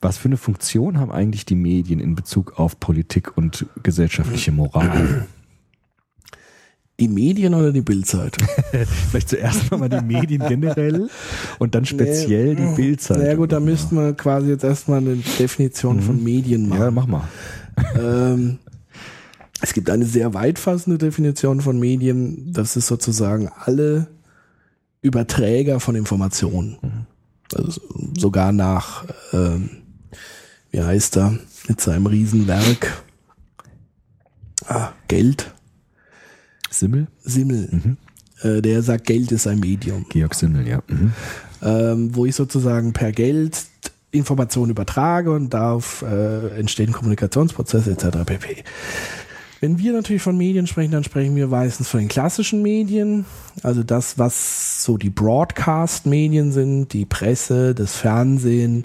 [0.00, 5.26] was für eine Funktion haben eigentlich die Medien in Bezug auf Politik und gesellschaftliche Moral?
[7.00, 8.46] Die Medien oder die Bildzeitung?
[9.10, 11.10] Vielleicht zuerst mal die Medien generell
[11.58, 13.24] und dann speziell nee, die Bildzeitung.
[13.24, 16.02] Na ja gut, da müssten wir quasi jetzt erstmal eine Definition mhm.
[16.02, 16.80] von Medien machen.
[16.80, 17.28] Ja, mach mal.
[18.00, 18.58] Ähm,
[19.60, 22.52] es gibt eine sehr weitfassende Definition von Medien.
[22.52, 24.06] Das ist sozusagen alle
[25.02, 26.78] Überträger von Informationen.
[26.80, 27.15] Mhm.
[27.54, 27.80] Also
[28.18, 29.70] sogar nach, ähm,
[30.70, 33.02] wie heißt er, mit seinem Riesenwerk.
[34.66, 35.52] Ah, Geld.
[36.70, 37.06] Simmel?
[37.22, 37.68] Simmel.
[37.70, 37.96] Mhm.
[38.42, 40.06] Äh, der sagt, Geld ist ein Medium.
[40.08, 40.82] Georg Simmel, ja.
[40.88, 41.12] Mhm.
[41.62, 43.64] Ähm, wo ich sozusagen per Geld
[44.10, 48.18] Informationen übertrage und darauf äh, entstehen Kommunikationsprozesse etc.
[48.24, 48.64] pp.
[49.60, 53.24] Wenn wir natürlich von Medien sprechen, dann sprechen wir meistens von den klassischen Medien,
[53.62, 58.84] also das, was so die Broadcast-Medien sind, die Presse, das Fernsehen,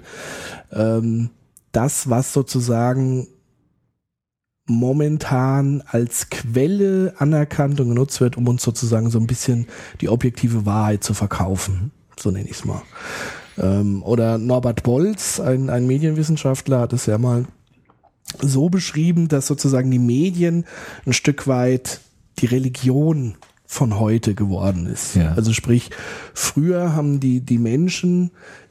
[0.72, 1.30] ähm,
[1.72, 3.26] das, was sozusagen
[4.66, 9.66] momentan als Quelle anerkannt und genutzt wird, um uns sozusagen so ein bisschen
[10.00, 11.90] die objektive Wahrheit zu verkaufen.
[12.18, 12.82] So nenne ich es mal.
[13.58, 17.44] Ähm, oder Norbert Bolz, ein, ein Medienwissenschaftler, hat es ja mal
[18.40, 20.64] so beschrieben, dass sozusagen die Medien
[21.06, 22.00] ein Stück weit
[22.38, 25.16] die Religion von heute geworden ist.
[25.16, 25.32] Ja.
[25.32, 25.90] Also sprich,
[26.34, 28.30] früher haben die, die Menschen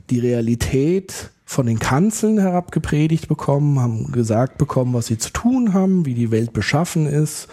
[0.09, 6.05] die Realität von den Kanzeln herabgepredigt bekommen, haben gesagt bekommen, was sie zu tun haben,
[6.05, 7.47] wie die Welt beschaffen ist,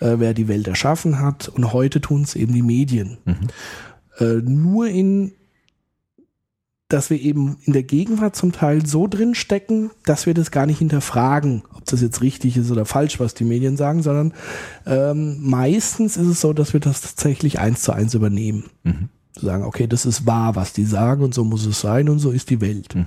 [0.00, 1.48] äh, wer die Welt erschaffen hat.
[1.48, 3.18] Und heute tun es eben die Medien.
[3.24, 3.36] Mhm.
[4.18, 5.32] Äh, nur in
[6.94, 10.64] dass wir eben in der Gegenwart zum Teil so drin stecken, dass wir das gar
[10.64, 14.32] nicht hinterfragen, ob das jetzt richtig ist oder falsch, was die Medien sagen, sondern
[14.86, 18.66] ähm, meistens ist es so, dass wir das tatsächlich eins zu eins übernehmen.
[18.84, 19.08] Mhm.
[19.34, 22.30] Sagen, okay, das ist wahr, was die sagen und so muss es sein und so
[22.30, 22.94] ist die Welt.
[22.94, 23.06] Mhm.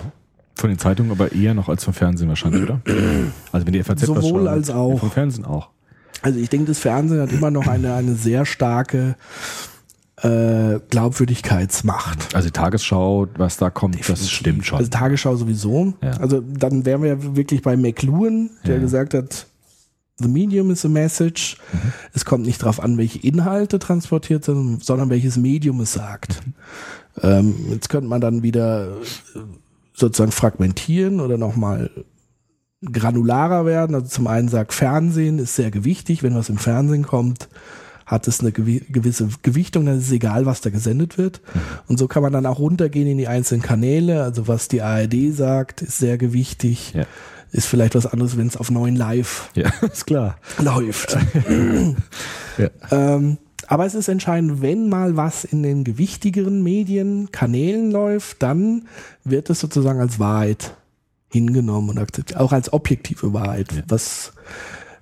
[0.55, 2.81] Von den Zeitungen aber eher noch als vom Fernsehen wahrscheinlich, oder?
[3.53, 4.99] Also wenn die FAZ Sowohl was als auch.
[4.99, 5.69] Vom Fernsehen auch.
[6.23, 9.15] Also ich denke, das Fernsehen hat immer noch eine, eine sehr starke
[10.21, 12.35] äh, Glaubwürdigkeitsmacht.
[12.35, 14.23] Also die Tagesschau, was da kommt, Definitiv.
[14.23, 14.79] das stimmt schon.
[14.79, 15.93] Also Tagesschau sowieso.
[16.01, 16.11] Ja.
[16.11, 18.81] Also dann wären wir ja wirklich bei McLuhan, der ja.
[18.81, 19.47] gesagt hat,
[20.19, 21.57] The medium is a message.
[21.71, 21.93] Mhm.
[22.13, 26.41] Es kommt nicht darauf an, welche Inhalte transportiert sind, sondern welches Medium es sagt.
[26.43, 26.53] Mhm.
[27.21, 29.39] Ähm, jetzt könnte man dann wieder äh,
[29.93, 31.91] sozusagen fragmentieren oder nochmal
[32.83, 33.95] granularer werden.
[33.95, 37.49] Also zum einen sagt Fernsehen ist sehr gewichtig, wenn was im Fernsehen kommt,
[38.07, 41.41] hat es eine gewisse Gewichtung, dann ist es egal, was da gesendet wird.
[41.53, 41.59] Mhm.
[41.89, 44.23] Und so kann man dann auch runtergehen in die einzelnen Kanäle.
[44.23, 46.93] Also was die ARD sagt, ist sehr gewichtig.
[46.93, 47.05] Ja.
[47.51, 50.37] Ist vielleicht was anderes, wenn es auf neuen Live ja, ist klar.
[50.57, 51.17] läuft.
[52.57, 52.69] ja.
[52.91, 58.87] ähm, aber es ist entscheidend, wenn mal was in den gewichtigeren Medien, Kanälen läuft, dann
[59.25, 60.75] wird es sozusagen als Wahrheit
[61.29, 63.81] hingenommen und akzeptiert, auch als objektive Wahrheit, ja.
[63.89, 64.31] was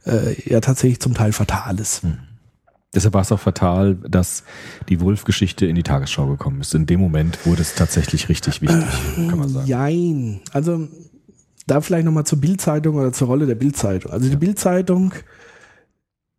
[0.08, 2.02] äh, ja tatsächlich zum Teil fatal ist.
[2.02, 2.18] Hm.
[2.96, 4.44] Deshalb war es auch fatal, dass
[4.90, 6.74] die Wolf-Geschichte in die Tagesschau gekommen ist.
[6.74, 8.84] In dem Moment wurde es tatsächlich richtig wichtig,
[9.18, 9.68] äh, kann man sagen.
[9.68, 10.40] Jein.
[10.52, 10.88] Also
[11.68, 14.12] da vielleicht nochmal zur Bildzeitung oder zur Rolle der Bildzeitung.
[14.12, 15.14] Also die Bildzeitung,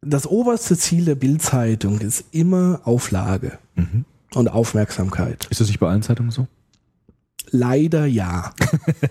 [0.00, 4.04] das oberste Ziel der Bildzeitung ist immer Auflage mhm.
[4.34, 5.46] und Aufmerksamkeit.
[5.50, 6.46] Ist das nicht bei allen Zeitungen so?
[7.50, 8.52] Leider ja.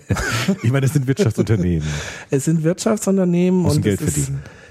[0.62, 1.86] ich meine, es sind Wirtschaftsunternehmen.
[2.30, 4.42] es sind Wirtschaftsunternehmen Müssen und Geld verdienen.
[4.44, 4.65] Ist,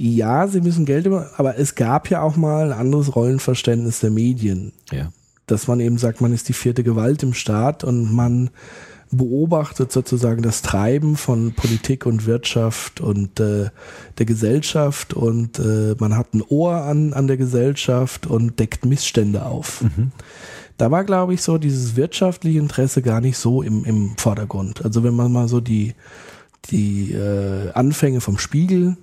[0.00, 4.10] ja, sie müssen Geld über, aber es gab ja auch mal ein anderes Rollenverständnis der
[4.10, 4.72] Medien.
[4.92, 5.12] Ja.
[5.46, 8.50] Dass man eben sagt, man ist die vierte Gewalt im Staat und man
[9.10, 13.70] beobachtet sozusagen das Treiben von Politik und Wirtschaft und äh,
[14.18, 19.46] der Gesellschaft und äh, man hat ein Ohr an, an der Gesellschaft und deckt Missstände
[19.46, 19.82] auf.
[19.82, 20.12] Mhm.
[20.76, 24.84] Da war, glaube ich, so dieses wirtschaftliche Interesse gar nicht so im, im Vordergrund.
[24.84, 25.94] Also wenn man mal so die,
[26.70, 28.96] die äh, Anfänge vom Spiegel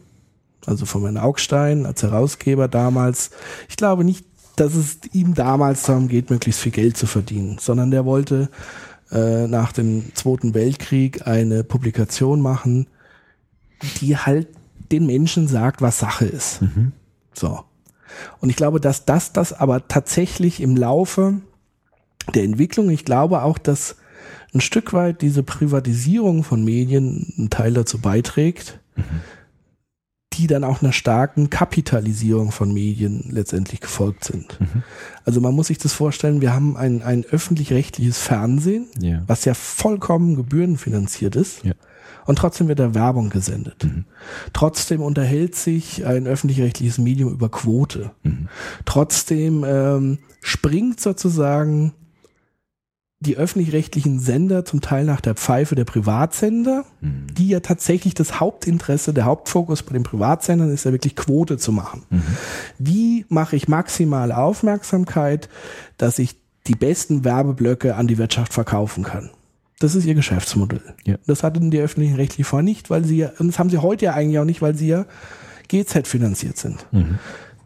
[0.66, 3.32] also von Herrn Augstein als Herausgeber damals.
[3.70, 4.26] Ich glaube nicht,
[4.56, 8.50] dass es ihm damals darum geht, möglichst viel Geld zu verdienen, sondern der wollte
[9.12, 12.88] äh, nach dem Zweiten Weltkrieg eine Publikation machen,
[14.00, 14.48] die halt
[14.92, 16.62] den Menschen sagt, was Sache ist.
[16.62, 16.94] Mhm.
[17.34, 17.64] So.
[18.40, 21.42] Und ich glaube, dass das das aber tatsächlich im Laufe
[22.34, 22.90] der Entwicklung.
[22.90, 23.98] Ich glaube auch, dass
[24.54, 28.80] ein Stück weit diese Privatisierung von Medien einen Teil dazu beiträgt,
[30.38, 34.60] die dann auch einer starken Kapitalisierung von Medien letztendlich gefolgt sind.
[35.24, 39.24] Also man muss sich das vorstellen, wir haben ein, ein öffentlich-rechtliches Fernsehen, Ja.
[39.28, 41.64] was ja vollkommen gebührenfinanziert ist.
[41.64, 41.74] Ja.
[42.26, 43.88] Und trotzdem wird da Werbung gesendet.
[44.52, 48.12] Trotzdem unterhält sich ein öffentlich-rechtliches Medium über Quote.
[48.86, 51.94] Trotzdem ähm, springt sozusagen
[53.26, 59.14] die öffentlich-rechtlichen Sender zum Teil nach der Pfeife der Privatsender, die ja tatsächlich das Hauptinteresse,
[59.14, 62.04] der Hauptfokus bei den Privatsendern ist ja wirklich Quote zu machen.
[62.78, 65.50] Wie mache ich maximale Aufmerksamkeit,
[65.98, 66.36] dass ich
[66.68, 69.30] die besten Werbeblöcke an die Wirtschaft verkaufen kann?
[69.80, 70.82] Das ist ihr Geschäftsmodell.
[71.04, 71.18] Ja.
[71.28, 74.06] Das hatten die öffentlichen rechtlich vorher nicht, weil sie ja, und das haben sie heute
[74.06, 75.06] ja eigentlich auch nicht, weil sie ja
[75.68, 76.86] GZ finanziert sind.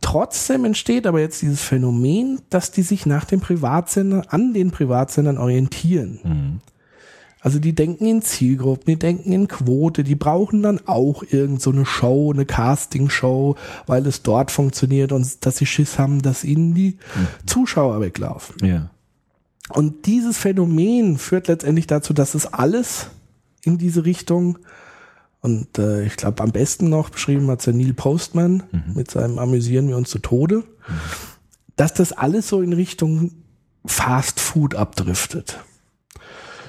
[0.02, 5.38] Trotzdem entsteht aber jetzt dieses Phänomen, dass die sich nach den Privatsendern, an den Privatsendern
[5.38, 6.62] orientieren.
[7.42, 11.72] Also die denken in Zielgruppen, die denken in Quote, die brauchen dann auch irgend so
[11.72, 13.56] eine Show, eine Castingshow,
[13.88, 16.98] weil es dort funktioniert und dass sie Schiss haben, dass ihnen die
[17.46, 18.56] Zuschauer weglaufen.
[18.66, 18.90] Ja.
[19.70, 23.08] Und dieses Phänomen führt letztendlich dazu, dass es alles
[23.64, 24.60] in diese Richtung
[25.42, 29.88] und äh, ich glaube am besten noch beschrieben hat der Neil Postman mit seinem Amüsieren
[29.88, 30.64] wir uns zu Tode,
[31.76, 33.32] dass das alles so in Richtung
[33.86, 35.60] Fast Food abdriftet.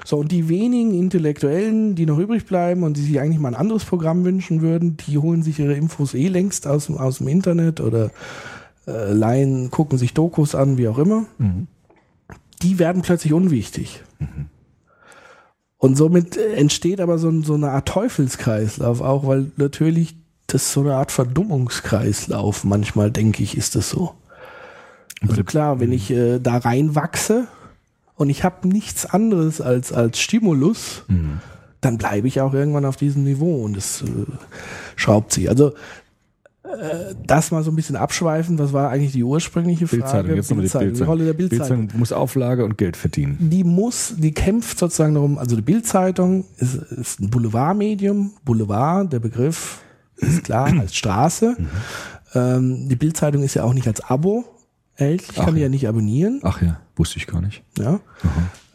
[0.05, 3.55] So, und die wenigen Intellektuellen, die noch übrig bleiben und die sich eigentlich mal ein
[3.61, 7.29] anderes Programm wünschen würden, die holen sich ihre Infos eh längst aus, dem- aus dem
[7.29, 8.11] Internet oder
[8.87, 11.27] äh, leihen, gucken sich Dokus an, wie auch immer.
[12.63, 14.03] Die werden plötzlich unwichtig.
[15.81, 20.15] Und somit entsteht aber so, so eine Art Teufelskreislauf auch, weil natürlich
[20.47, 24.15] das so eine Art Verdummungskreislauf manchmal, denke ich, ist das so.
[25.27, 27.47] Also klar, wenn ich äh, da reinwachse
[28.15, 31.05] und ich habe nichts anderes als, als Stimulus,
[31.81, 34.07] dann bleibe ich auch irgendwann auf diesem Niveau und es äh,
[34.97, 35.49] schraubt sich.
[35.49, 35.73] Also
[37.27, 40.03] das mal so ein bisschen abschweifen, was war eigentlich die ursprüngliche Frage?
[40.03, 41.07] Bildzeitung, jetzt nochmal die Bildzeitung, Bildzeitung.
[41.07, 43.37] Die Rolle der Bildzeitung Bildzeitung muss Auflage und Geld verdienen.
[43.41, 49.21] die muss, die kämpft sozusagen darum, also die Bildzeitung ist, ist ein Boulevardmedium, Boulevard, der
[49.21, 49.81] Begriff
[50.17, 51.57] ist klar, als Straße.
[52.35, 54.45] Ähm, die Bildzeitung ist ja auch nicht als Abo
[54.97, 55.67] erhältlich, kann die ja.
[55.67, 57.63] ja nicht abonnieren, Ach ja, wusste ich gar nicht.
[57.79, 58.01] ja,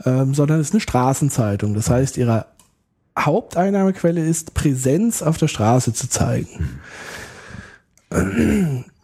[0.06, 1.74] ähm, sondern es ist eine Straßenzeitung.
[1.74, 2.48] Das heißt, ihre
[3.18, 6.80] Haupteinnahmequelle ist, Präsenz auf der Straße zu zeigen.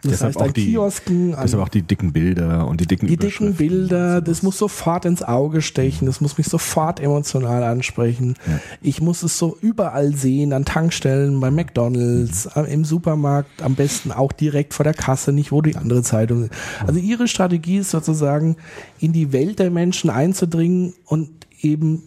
[0.03, 3.05] Das Deshalb heißt, auch die- Kiosken, an Deshalb auch die dicken Bilder und die dicken
[3.05, 8.33] die dicken Bilder, das muss sofort ins Auge stechen, das muss mich sofort emotional ansprechen.
[8.81, 12.65] Ich muss es so überall sehen, an Tankstellen, bei McDonalds, Mhm.
[12.65, 16.53] im Supermarkt, am besten auch direkt vor der Kasse, nicht wo die andere Zeitung ist.
[16.87, 18.55] Also ihre Strategie ist sozusagen,
[18.99, 21.29] in die Welt der Menschen einzudringen und
[21.61, 22.01] eben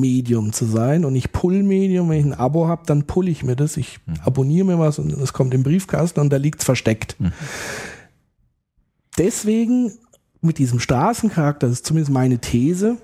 [0.00, 2.08] Push-Medium zu sein und nicht Pull-Medium.
[2.08, 3.76] Wenn ich ein Abo habe, dann pull ich mir das.
[3.76, 7.16] Ich abonniere mir was und es kommt im Briefkasten und da liegt's versteckt
[9.18, 9.92] deswegen
[10.40, 12.98] mit diesem Straßencharakter, das ist zumindest meine These,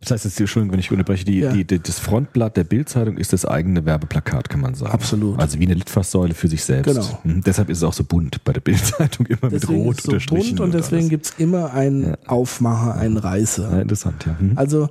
[0.00, 1.52] Das heißt jetzt, Entschuldigung, wenn ich unterbreche, die, Ja.
[1.52, 4.92] die, die, das Frontblatt der Bildzeitung ist das eigene Werbeplakat, kann man sagen.
[4.92, 5.38] Absolut.
[5.40, 6.94] Also wie eine Litfaßsäule für sich selbst.
[6.94, 7.18] Genau.
[7.24, 7.42] Mhm.
[7.42, 10.04] Deshalb ist es auch so bunt bei der Bildzeitung, immer mit deswegen rot ist es
[10.04, 10.56] so unterstrichen.
[10.56, 11.10] bunt und deswegen alles.
[11.10, 13.70] gibt's immer einen Aufmacher, einen Reißer.
[13.70, 14.36] Ja, interessant, ja.
[14.38, 14.52] Mhm.
[14.56, 14.88] Also,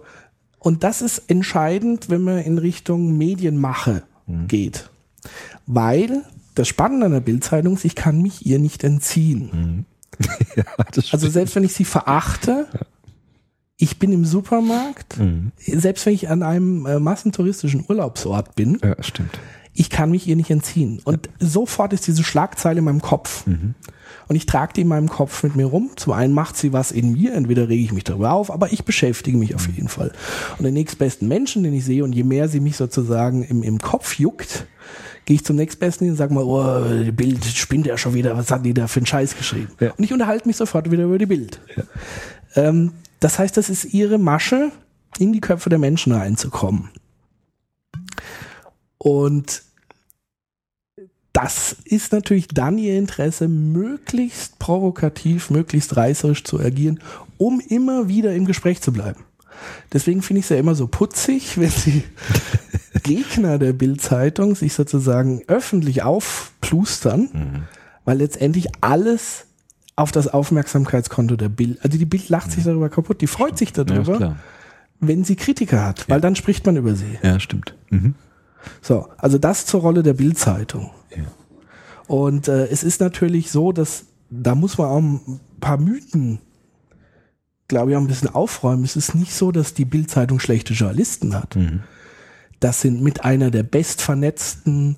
[0.68, 4.04] und das ist entscheidend, wenn man in Richtung Medienmache
[4.48, 4.90] geht.
[5.66, 6.24] Weil
[6.56, 9.86] das Spannende an der Bildzeitung ist, ich kann mich ihr nicht entziehen.
[10.56, 12.68] ja, das Also selbst wenn ich sie verachte,
[13.78, 15.52] ich bin im Supermarkt, Mhm.
[15.66, 19.40] selbst wenn ich an einem äh, massentouristischen Urlaubsort bin, ja, stimmt.
[19.74, 21.00] ich kann mich ihr nicht entziehen.
[21.04, 23.46] Und sofort ist diese Schlagzeile in meinem Kopf.
[24.28, 25.92] Und ich trage die in meinem Kopf mit mir rum.
[25.96, 28.84] Zum einen macht sie was in mir, entweder rege ich mich darüber auf, aber ich
[28.84, 30.12] beschäftige mich auf jeden Fall.
[30.58, 33.80] Und den nächstbesten Menschen, den ich sehe, und je mehr sie mich sozusagen im, im
[33.80, 34.68] Kopf juckt,
[35.26, 38.38] gehe ich zum nächstbesten hin und sage mal, oh, die Bild spinnt ja schon wieder,
[38.38, 39.72] was hat die da für einen Scheiß geschrieben?
[39.80, 39.92] Ja.
[39.92, 41.60] Und ich unterhalte mich sofort wieder über die Bild.
[42.56, 44.72] Ähm, das heißt, das ist ihre Masche,
[45.20, 46.90] in die Köpfe der Menschen reinzukommen.
[48.98, 49.64] Und
[51.38, 57.00] das ist natürlich dann ihr Interesse, möglichst provokativ, möglichst reißerisch zu agieren,
[57.38, 59.24] um immer wieder im Gespräch zu bleiben.
[59.94, 62.04] Deswegen finde ich es ja immer so putzig, wenn die
[63.04, 67.68] Gegner der Bild-Zeitung sich sozusagen öffentlich aufplustern,
[68.04, 69.46] weil letztendlich alles
[69.96, 73.76] auf das Aufmerksamkeitskonto der Bild, also die Bild lacht sich darüber kaputt, die freut sich
[73.76, 74.36] Ja, ist darüber, klar.
[75.02, 77.20] wenn sie Kritiker hat, weil dann spricht man über sie.
[77.22, 77.76] Ja, stimmt.
[77.92, 78.16] Mhm.
[78.82, 80.92] So, also das zur Rolle der Bildzeitung.
[81.16, 81.24] Ja.
[82.08, 86.40] Und äh, es ist natürlich so, dass da muss man auch ein paar Mythen
[87.68, 88.84] glaube ich, auch ein bisschen aufräumen.
[88.84, 91.56] Es ist nicht so, dass die Bildzeitung schlechte Journalisten hat.
[91.56, 91.82] Mhm.
[92.60, 94.98] Das sind mit einer der bestvernetzten,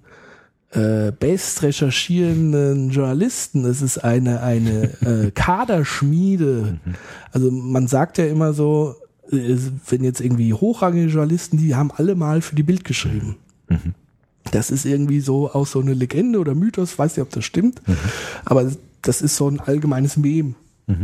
[0.71, 3.65] äh, best recherchierenden Journalisten.
[3.65, 6.79] Es ist eine, eine äh, Kaderschmiede.
[7.31, 8.95] Also man sagt ja immer so,
[9.31, 9.57] äh,
[9.87, 13.37] wenn jetzt irgendwie hochrangige Journalisten, die haben alle mal für die Bild geschrieben.
[13.69, 13.93] Mhm.
[14.51, 17.81] Das ist irgendwie so auch so eine Legende oder Mythos, weiß nicht, ob das stimmt,
[18.45, 20.55] aber das ist so ein allgemeines Mem,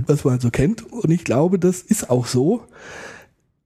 [0.07, 0.91] was man so kennt.
[0.91, 2.63] Und ich glaube, das ist auch so.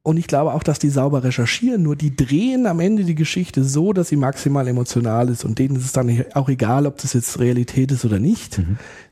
[0.01, 3.63] Und ich glaube auch, dass die sauber recherchieren, nur die drehen am Ende die Geschichte
[3.63, 5.45] so, dass sie maximal emotional ist.
[5.45, 8.61] Und denen ist es dann auch egal, ob das jetzt Realität ist oder nicht.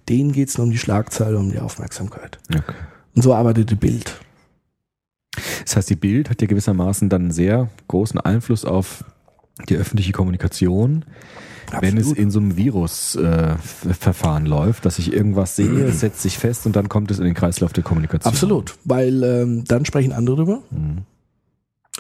[0.10, 2.40] Denen geht es nur um die Schlagzeile, um die Aufmerksamkeit.
[2.50, 2.74] Okay.
[3.16, 4.20] Und so arbeitet die Bild.
[5.64, 9.04] Das heißt, die Bild hat ja gewissermaßen dann einen sehr großen Einfluss auf
[9.70, 11.06] die öffentliche Kommunikation,
[11.72, 12.18] wenn es Absolut.
[12.18, 16.90] in so einem Virus-Verfahren läuft, dass ich irgendwas sehe, es setzt sich fest und dann
[16.90, 18.32] kommt es in den Kreislauf der Kommunikation.
[18.32, 20.62] Absolut, weil ähm, dann sprechen andere drüber.
[20.72, 21.04] Mhm.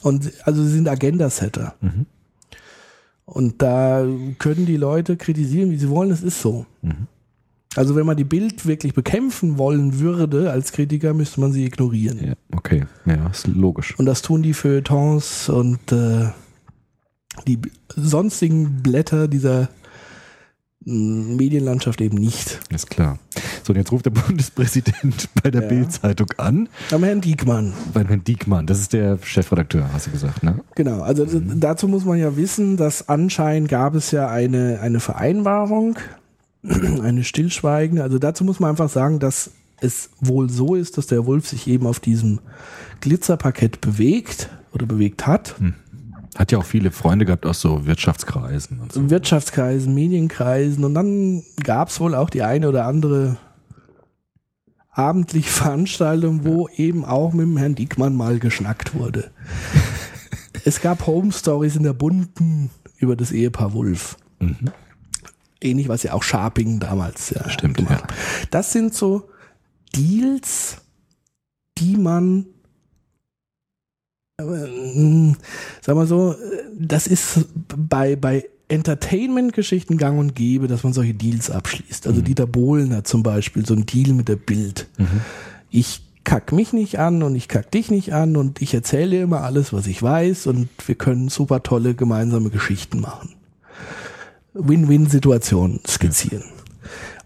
[0.01, 1.75] Und also sie sind Agenda-Setter.
[1.81, 2.05] Mhm.
[3.25, 4.05] Und da
[4.39, 6.65] können die Leute kritisieren, wie sie wollen, es ist so.
[6.81, 7.07] Mhm.
[7.75, 12.19] Also wenn man die Bild wirklich bekämpfen wollen würde als Kritiker, müsste man sie ignorieren.
[12.25, 12.85] Ja, okay.
[13.05, 13.99] Ja, ist logisch.
[13.99, 16.29] Und das tun die Feuilletons und äh,
[17.45, 17.59] die
[17.95, 19.69] sonstigen Blätter dieser
[20.85, 22.59] mh, Medienlandschaft eben nicht.
[22.73, 23.19] Ist klar.
[23.63, 25.67] So, und jetzt ruft der Bundespräsident bei der Ja.
[25.67, 30.43] Bild-Zeitung an, Aber Herrn Diekmann, bei Herrn Diekmann, das ist der Chefredakteur, hast du gesagt,
[30.43, 30.59] ne?
[30.75, 34.99] Genau, also d- dazu muss man ja wissen, dass anscheinend gab es ja eine, eine
[34.99, 35.97] Vereinbarung,
[36.63, 38.03] eine stillschweigende.
[38.03, 41.67] Also dazu muss man einfach sagen, dass es wohl so ist, dass der Wolf sich
[41.67, 42.39] eben auf diesem
[43.01, 45.55] Glitzerparkett bewegt oder bewegt hat.
[46.37, 49.09] Hat ja auch viele Freunde gehabt aus so Wirtschaftskreisen und so.
[49.09, 53.37] Wirtschaftskreisen, Medienkreisen und dann gab es wohl auch die eine oder andere
[54.91, 59.31] abendliche Veranstaltung, wo eben auch mit dem Herrn Diekmann mal geschnackt wurde.
[60.65, 64.17] es gab Home Stories in der Bunten über das Ehepaar Wolf.
[64.39, 64.71] Mhm.
[65.61, 68.15] Ähnlich, was ja auch Sharping damals ja, Stimmt, gemacht ja.
[68.51, 69.29] Das sind so
[69.95, 70.77] Deals,
[71.77, 72.45] die man
[75.81, 76.35] sag mal so,
[76.77, 82.05] das ist bei, bei Entertainment-Geschichten gang und gäbe, dass man solche Deals abschließt.
[82.05, 84.85] Also Dieter Bohlen hat zum Beispiel so ein Deal mit der Bild.
[85.71, 89.41] Ich kack mich nicht an und ich kack dich nicht an und ich erzähle immer
[89.41, 93.33] alles, was ich weiß und wir können super tolle gemeinsame Geschichten machen.
[94.53, 96.43] Win-Win-Situation skizzieren.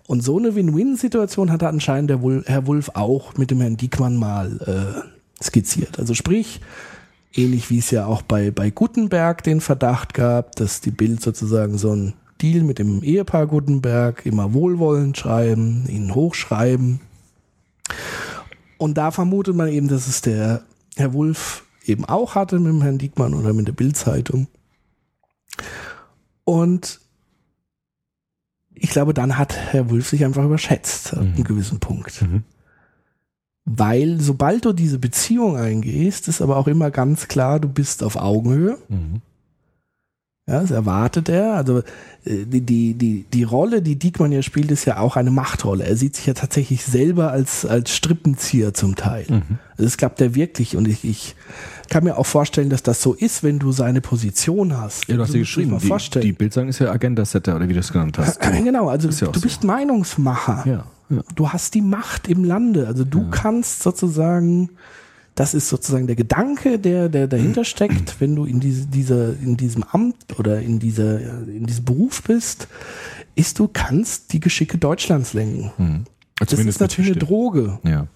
[0.08, 5.04] Und so eine Win-Win-Situation hat anscheinend der Herr Wulff auch mit dem Herrn Diekmann mal
[5.42, 6.00] äh, skizziert.
[6.00, 6.62] Also sprich,
[7.34, 11.78] ähnlich wie es ja auch bei, bei Gutenberg den Verdacht gab, dass die Bild sozusagen
[11.78, 17.00] so ein Deal mit dem Ehepaar Gutenberg immer wohlwollend schreiben, ihnen hochschreiben.
[18.78, 20.64] Und da vermutet man eben, dass es der
[20.96, 24.48] Herr Wulff eben auch hatte mit dem Herrn Diekmann oder mit der Bildzeitung.
[26.44, 27.00] Und
[28.74, 31.34] ich glaube, dann hat Herr Wulff sich einfach überschätzt an Mhm.
[31.36, 32.22] einem gewissen Punkt.
[32.22, 32.44] Mhm.
[33.66, 38.16] Weil sobald du diese Beziehung eingehst, ist aber auch immer ganz klar, du bist auf
[38.16, 38.78] Augenhöhe.
[38.90, 39.22] Mhm.
[40.48, 41.54] Ja, das erwartet er.
[41.54, 41.80] Also
[42.26, 45.86] äh, die, die, die, die Rolle, die Diekmann hier spielt, ist ja auch eine Machtrolle.
[45.86, 49.26] Er sieht sich ja tatsächlich selber als, als Strippenzieher zum Teil.
[49.30, 49.60] Mhm.
[49.72, 50.76] Also das klappt er wirklich.
[50.76, 51.36] Und ich, ich
[51.90, 55.08] kann mir auch vorstellen, dass das so ist, wenn du seine Position hast.
[55.08, 57.80] Ja, du hast ja dir geschrieben, die, die Bildzeitung ist ja Agenda-Setter oder wie du
[57.80, 58.42] es genannt hast.
[58.42, 59.42] Genau, also ja du so.
[59.42, 60.64] bist Meinungsmacher.
[60.68, 61.24] Ja, ja.
[61.36, 62.88] Du hast die Macht im Lande.
[62.88, 64.70] Also du kannst sozusagen,
[65.36, 69.58] das ist sozusagen der Gedanke, der, der dahinter steckt, wenn du in diese, dieser, in
[69.58, 72.68] diesem Amt oder in dieser, in diesem Beruf bist,
[73.36, 75.72] ist du kannst die Geschicke Deutschlands lenken.
[75.78, 76.04] Mhm.
[76.40, 77.20] Das ist natürlich eine.
[77.20, 77.80] Droge.
[77.84, 78.08] Ja.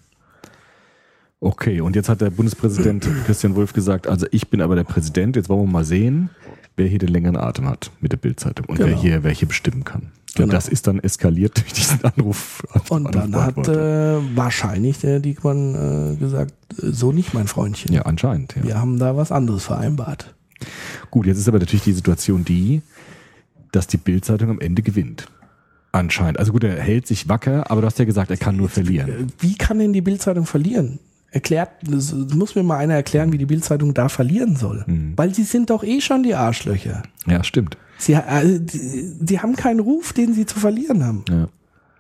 [1.39, 5.35] Okay, und jetzt hat der Bundespräsident Christian Wulff gesagt, also ich bin aber der Präsident,
[5.35, 6.29] jetzt wollen wir mal sehen,
[6.75, 9.01] wer hier den längeren Atem hat mit der Bildzeitung und wer Genau.
[9.01, 10.11] hier welche bestimmen kann.
[10.35, 10.47] Genau.
[10.47, 12.63] Und das ist dann eskaliert durch diesen Anruf.
[12.89, 17.93] Und dann hat äh, wahrscheinlich der Diekmann äh, gesagt, äh, so nicht mein Freundchen.
[17.93, 18.55] ja, anscheinend.
[18.57, 18.63] Ja.
[18.63, 20.35] Wir haben da was anderes vereinbart.
[21.09, 22.81] Gut, jetzt ist aber natürlich die Situation die,
[23.71, 25.27] dass die Bildzeitung am Ende gewinnt.
[25.93, 26.39] Anscheinend.
[26.39, 29.09] Also gut, er hält sich wacker, aber du hast ja gesagt, er kann nur verlieren.
[29.09, 30.99] Äh, Wie kann denn die Bildzeitung verlieren?
[31.31, 34.83] Erklärt, muss mir mal einer erklären, wie die Bildzeitung da verlieren soll.
[34.85, 35.13] Hm.
[35.15, 37.03] Weil sie sind doch eh schon die Arschlöcher.
[37.27, 37.77] Ja, stimmt.
[37.97, 41.23] Sie, äh, die, die haben keinen Ruf, den sie zu verlieren haben.
[41.29, 41.47] Ja.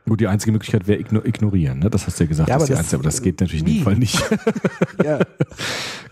[0.07, 1.89] Gut, die einzige Möglichkeit wäre igno ignorieren, ne?
[1.89, 3.61] Das hast du ja gesagt, Ja, das ist aber das- einzige, aber das geht natürlich
[3.63, 3.75] in wie?
[3.77, 4.23] dem Fall nicht.
[5.03, 5.19] Ja.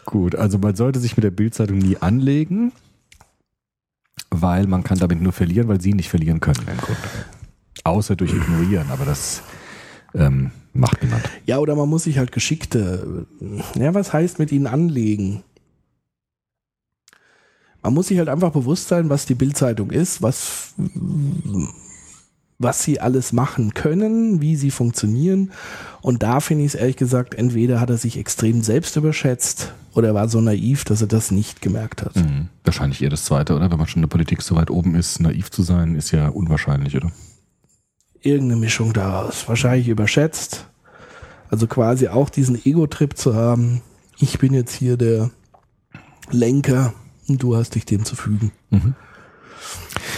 [0.05, 2.71] Gut, also man sollte sich mit der Bildzeitung nie anlegen,
[4.31, 6.99] weil man kann damit nur verlieren, weil sie nicht verlieren können im Grunde.
[7.83, 9.41] Außer durch Ignorieren, aber das
[10.15, 11.21] ähm, Macht niemand.
[11.45, 13.27] Ja, oder man muss sich halt geschickte,
[13.75, 15.43] ja, was heißt mit ihnen anlegen?
[17.83, 20.73] Man muss sich halt einfach bewusst sein, was die Bildzeitung ist, was,
[22.57, 25.51] was sie alles machen können, wie sie funktionieren.
[26.01, 30.09] Und da finde ich es ehrlich gesagt, entweder hat er sich extrem selbst überschätzt oder
[30.09, 32.15] er war so naiv, dass er das nicht gemerkt hat.
[32.15, 32.47] Mhm.
[32.63, 33.69] Wahrscheinlich eher das Zweite, oder?
[33.69, 36.29] Wenn man schon in der Politik so weit oben ist, naiv zu sein, ist ja
[36.29, 37.11] unwahrscheinlich, oder?
[38.21, 39.47] Irgendeine Mischung daraus.
[39.49, 40.67] Wahrscheinlich überschätzt.
[41.49, 43.81] Also quasi auch diesen Ego-Trip zu haben.
[44.17, 45.29] Ich bin jetzt hier der
[46.31, 46.93] Lenker
[47.33, 48.51] und du hast dich dem zu fügen.
[48.69, 48.93] Mhm.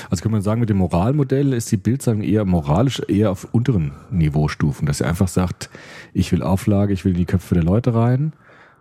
[0.10, 3.92] Also kann man sagen, mit dem Moralmodell ist die Bildzeitung eher moralisch eher auf unteren
[4.12, 5.70] Niveaustufen, dass sie einfach sagt,
[6.14, 8.34] ich will Auflage, ich will in die Köpfe der Leute rein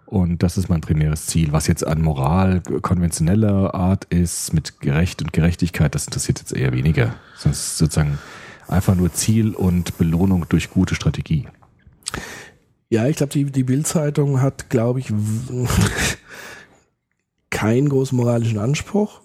[0.07, 1.53] und das ist mein primäres Ziel.
[1.53, 6.73] Was jetzt an Moral konventioneller Art ist, mit Gerecht und Gerechtigkeit, das interessiert jetzt eher
[6.73, 7.15] weniger.
[7.43, 8.19] Das ist sozusagen
[8.69, 11.47] einfach nur Ziel und Belohnung durch gute Strategie.
[12.91, 15.07] Ja, ich glaube, die, die Bildzeitung hat, glaube ich,
[17.65, 19.21] keinen großen moralischen Anspruch.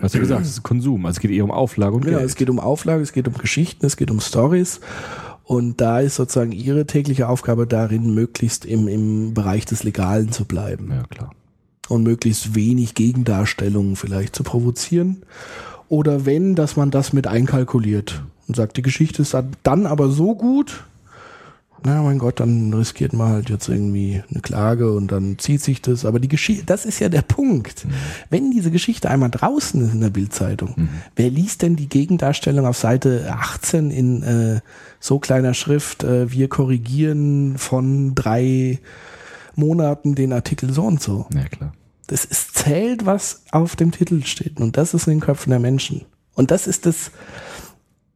[0.00, 2.28] Hast du gesagt, es ist Konsum, also es geht eher um Auflage und Genau, Geld.
[2.30, 4.80] es geht um Auflage, es geht um Geschichten, es geht um Stories.
[5.42, 10.44] Und da ist sozusagen ihre tägliche Aufgabe darin, möglichst im, im Bereich des Legalen zu
[10.44, 11.30] bleiben Ja, klar.
[11.88, 15.22] und möglichst wenig Gegendarstellungen vielleicht zu provozieren.
[15.88, 20.34] Oder wenn, dass man das mit einkalkuliert und sagt, die Geschichte ist dann aber so
[20.34, 20.84] gut,
[21.86, 25.80] na mein Gott, dann riskiert man halt jetzt irgendwie eine Klage und dann zieht sich
[25.80, 26.04] das.
[26.04, 27.86] Aber die Geschichte, das ist ja der Punkt.
[28.28, 32.76] Wenn diese Geschichte einmal draußen ist in der Bildzeitung, wer liest denn die Gegendarstellung auf
[32.76, 34.60] Seite 18 in äh,
[34.98, 38.80] so kleiner Schrift, äh, wir korrigieren von drei
[39.54, 41.26] Monaten den Artikel so und so.
[41.32, 41.72] Ja, klar.
[42.08, 44.58] Das ist zählt, was auf dem Titel steht.
[44.60, 46.04] Und das ist in den Köpfen der Menschen.
[46.34, 47.12] Und das ist das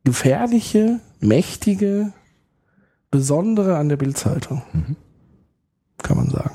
[0.02, 2.12] gefährliche, mächtige,
[3.10, 4.62] besondere an der Bildzeitung.
[5.98, 6.54] Kann man sagen.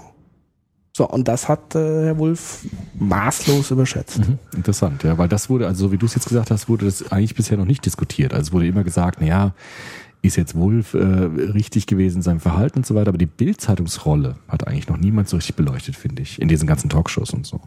[0.95, 2.65] So, und das hat äh, Herr Wulff
[2.97, 4.19] maßlos überschätzt.
[4.19, 4.39] Mhm.
[4.55, 7.11] Interessant, ja, weil das wurde, also so wie du es jetzt gesagt hast, wurde das
[7.11, 8.33] eigentlich bisher noch nicht diskutiert.
[8.33, 9.53] Also es wurde immer gesagt, na ja,
[10.21, 14.37] ist jetzt Wolf äh, richtig gewesen in seinem Verhalten und so weiter, aber die Bildzeitungsrolle
[14.47, 17.59] hat eigentlich noch niemand so richtig beleuchtet, finde ich, in diesen ganzen Talkshows und so.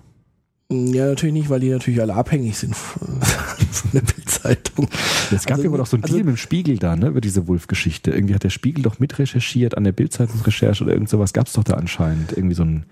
[0.70, 4.86] Ja, natürlich nicht, weil die natürlich alle abhängig sind von, von der Bildzeitung.
[5.32, 7.06] Es gab Also, ja aber doch so ein also- Deal mit dem Spiegel da, ne,
[7.08, 8.10] über diese Wolf-Geschichte.
[8.10, 11.32] Irgendwie hat der Spiegel doch mitrecherchiert an der Bildzeitungsrecherche oder irgend sowas.
[11.32, 12.84] Gab es doch da anscheinend irgendwie so ein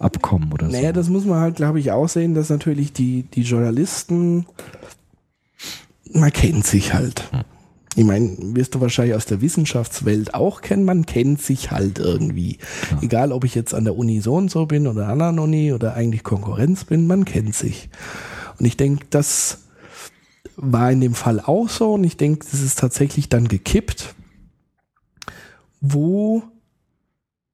[0.00, 0.72] Abkommen oder so.
[0.76, 4.46] Naja, das muss man halt, glaube ich, auch sehen, dass natürlich die, die Journalisten,
[6.12, 7.30] man kennt sich halt.
[7.96, 12.58] Ich meine, wirst du wahrscheinlich aus der Wissenschaftswelt auch kennen, man kennt sich halt irgendwie.
[13.02, 15.72] Egal, ob ich jetzt an der Uni so und so bin oder an einer Uni
[15.72, 17.90] oder eigentlich Konkurrenz bin, man kennt sich.
[18.58, 19.58] Und ich denke, das
[20.56, 24.14] war in dem Fall auch so und ich denke, das ist tatsächlich dann gekippt,
[25.80, 26.42] wo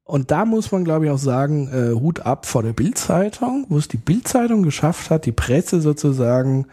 [0.07, 3.77] und da muss man, glaube ich, auch sagen, äh, Hut ab vor der Bildzeitung, wo
[3.77, 6.67] es die Bildzeitung geschafft hat, die Presse sozusagen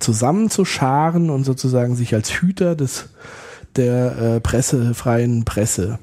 [0.00, 3.10] zusammenzuscharen und sozusagen sich als Hüter des
[3.76, 5.98] der äh, pressefreien Presse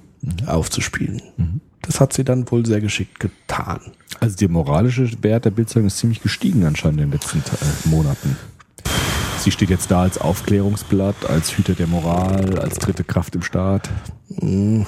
[0.45, 1.21] aufzuspielen.
[1.81, 3.79] Das hat sie dann wohl sehr geschickt getan.
[4.19, 8.37] Also der moralische Wert der Bildzeitung ist ziemlich gestiegen anscheinend in den letzten äh, Monaten.
[9.39, 13.89] Sie steht jetzt da als Aufklärungsblatt, als Hüter der Moral, als dritte Kraft im Staat.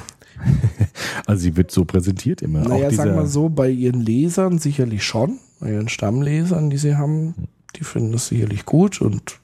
[1.26, 2.60] Also sie wird so präsentiert immer.
[2.60, 6.78] Naja, Auch dieser, sagen wir so, bei ihren Lesern sicherlich schon, bei ihren Stammlesern, die
[6.78, 7.36] sie haben,
[7.76, 9.40] die finden das sicherlich gut und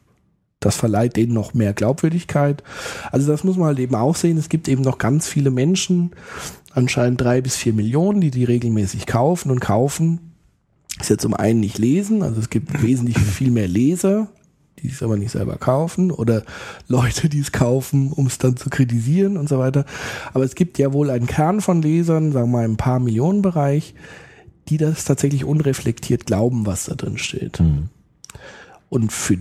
[0.59, 2.63] das verleiht denen noch mehr Glaubwürdigkeit.
[3.11, 4.37] Also das muss man halt eben auch sehen.
[4.37, 6.11] Es gibt eben noch ganz viele Menschen,
[6.71, 10.33] anscheinend drei bis vier Millionen, die die regelmäßig kaufen und kaufen.
[10.99, 14.29] Ist jetzt zum einen nicht lesen, also es gibt wesentlich viel mehr Leser,
[14.79, 16.43] die es aber nicht selber kaufen oder
[16.87, 19.85] Leute, die es kaufen, um es dann zu kritisieren und so weiter.
[20.33, 23.41] Aber es gibt ja wohl einen Kern von Lesern, sagen wir mal im paar Millionen
[23.41, 23.93] Bereich,
[24.69, 27.59] die das tatsächlich unreflektiert glauben, was da drin steht.
[27.59, 27.89] Hm.
[28.89, 29.37] Und für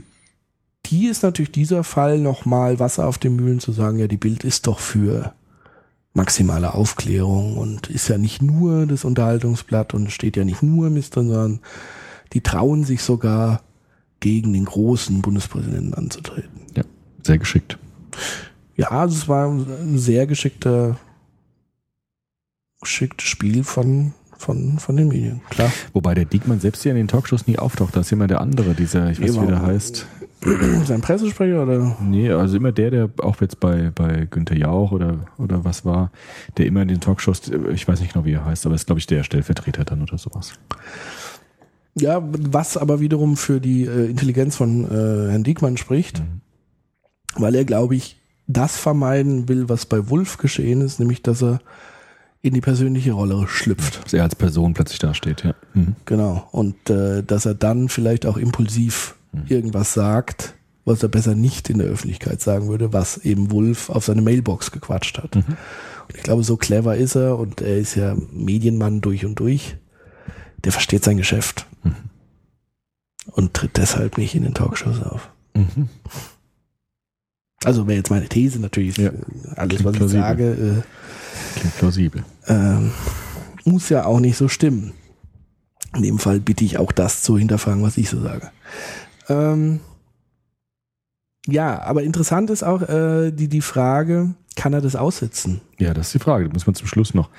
[0.87, 4.45] die ist natürlich dieser Fall nochmal Wasser auf den Mühlen zu sagen, ja, die Bild
[4.45, 5.35] ist doch für
[6.13, 11.17] maximale Aufklärung und ist ja nicht nur das Unterhaltungsblatt und steht ja nicht nur Mist
[11.17, 11.61] drin, sondern
[12.33, 13.63] die trauen sich sogar
[14.21, 16.61] gegen den großen Bundespräsidenten anzutreten.
[16.77, 16.85] Ja,
[17.23, 17.79] sehr geschickt.
[18.77, 20.97] Ja, also es war ein sehr geschickter,
[22.81, 25.73] geschicktes Spiel von, von, von den Medien, klar.
[25.93, 27.97] Wobei der Diekmann selbst hier in den Talkshows nie auftaucht.
[27.97, 30.07] Da ist immer der andere, dieser, ich weiß nicht, wie der heißt.
[30.85, 31.97] Sein Pressesprecher oder?
[32.03, 36.11] Nee, also immer der, der auch jetzt bei, bei Günther Jauch oder, oder was war,
[36.59, 38.99] der immer in den Talkshows, ich weiß nicht genau, wie er heißt, aber ist, glaube
[38.99, 40.53] ich, der Stellvertreter dann oder sowas.
[41.95, 46.23] Ja, was aber wiederum für die äh, Intelligenz von äh, Herrn Diekmann spricht,
[47.37, 51.61] weil er, glaube ich, das vermeiden will, was bei Wolf geschehen ist, nämlich dass er
[52.45, 54.05] in die persönliche Rolle schlüpft.
[54.05, 55.55] Dass er als Person plötzlich dasteht, ja.
[55.73, 55.97] Mhm.
[56.05, 56.47] Genau.
[56.53, 59.15] Und äh, dass er dann vielleicht auch impulsiv
[59.49, 64.05] irgendwas sagt, was er besser nicht in der Öffentlichkeit sagen würde, was eben Wolf auf
[64.05, 65.35] seine Mailbox gequatscht hat.
[65.37, 65.47] Und
[66.15, 69.77] ich glaube, so clever ist er und er ist ja Medienmann durch und durch.
[70.65, 71.67] Der versteht sein Geschäft.
[73.33, 75.31] Und tritt deshalb nicht in den Talkshows auf.
[75.55, 75.89] Mhm.
[77.65, 79.09] Also wäre jetzt meine These natürlich, Ja.
[79.09, 79.13] äh,
[79.57, 80.85] alles was ich sage,
[81.57, 82.25] Klingt plausibel.
[82.47, 82.93] äh, ähm,
[83.65, 84.93] muss ja auch nicht so stimmen.
[85.95, 88.51] In dem Fall bitte ich auch das zu hinterfragen, was ich so sage.
[89.29, 89.81] Ähm,
[91.47, 95.61] ja, aber interessant ist auch äh, die, die Frage, kann er das aussitzen?
[95.79, 96.45] Ja, das ist die Frage.
[96.45, 97.31] Das muss man zum Schluss noch.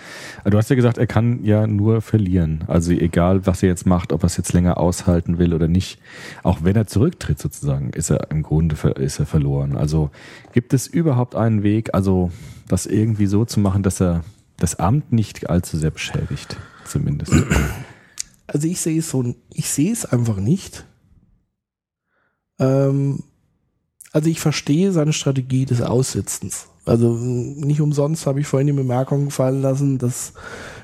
[0.41, 2.65] Aber Du hast ja gesagt, er kann ja nur verlieren.
[2.67, 5.99] Also egal, was er jetzt macht, ob er es jetzt länger aushalten will oder nicht.
[6.43, 9.77] Auch wenn er zurücktritt sozusagen, ist er im Grunde ist er verloren.
[9.77, 10.11] Also
[10.53, 12.31] gibt es überhaupt einen Weg, also
[12.67, 14.23] das irgendwie so zu machen, dass er
[14.57, 17.33] das Amt nicht allzu sehr beschädigt, zumindest.
[18.47, 20.85] Also ich sehe es so, ich sehe es einfach nicht.
[22.59, 23.23] Ähm,
[24.11, 26.67] also ich verstehe seine Strategie des Aussitzens.
[26.85, 30.33] Also nicht umsonst habe ich vorhin die Bemerkung fallen lassen, dass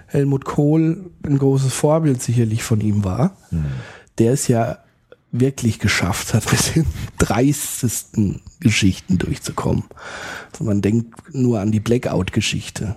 [0.08, 3.36] Helmut Kohl ein großes Vorbild sicherlich von ihm war.
[4.18, 4.80] Der es ja
[5.32, 6.86] wirklich geschafft hat, mit den
[7.18, 9.84] dreistesten Geschichten durchzukommen.
[10.52, 12.95] Also man denkt nur an die Blackout-Geschichte.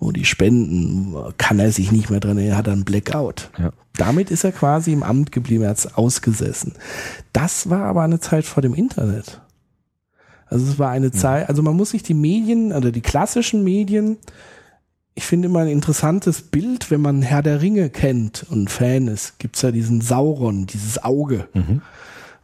[0.00, 3.50] Wo die Spenden, kann er sich nicht mehr dran erinnern, er hat einen Blackout.
[3.58, 3.72] Ja.
[3.96, 6.74] Damit ist er quasi im Amt geblieben, er hat's ausgesessen.
[7.32, 9.40] Das war aber eine Zeit vor dem Internet.
[10.50, 14.16] Also es war eine Zeit, also man muss sich die Medien, oder die klassischen Medien,
[15.14, 19.38] ich finde immer ein interessantes Bild, wenn man Herr der Ringe kennt und Fan ist,
[19.38, 21.48] gibt's ja diesen Sauron, dieses Auge,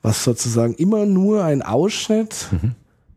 [0.02, 2.48] was sozusagen immer nur ein Ausschnitt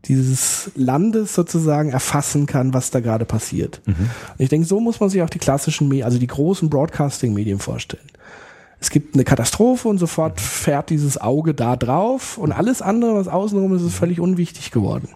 [0.04, 3.82] dieses Landes sozusagen erfassen kann, was da gerade passiert.
[3.86, 7.58] Und ich denke, so muss man sich auch die klassischen Medien, also die großen Broadcasting-Medien
[7.58, 8.06] vorstellen.
[8.80, 13.28] Es gibt eine Katastrophe und sofort fährt dieses Auge da drauf und alles andere, was
[13.28, 15.08] außenrum ist, ist völlig unwichtig geworden.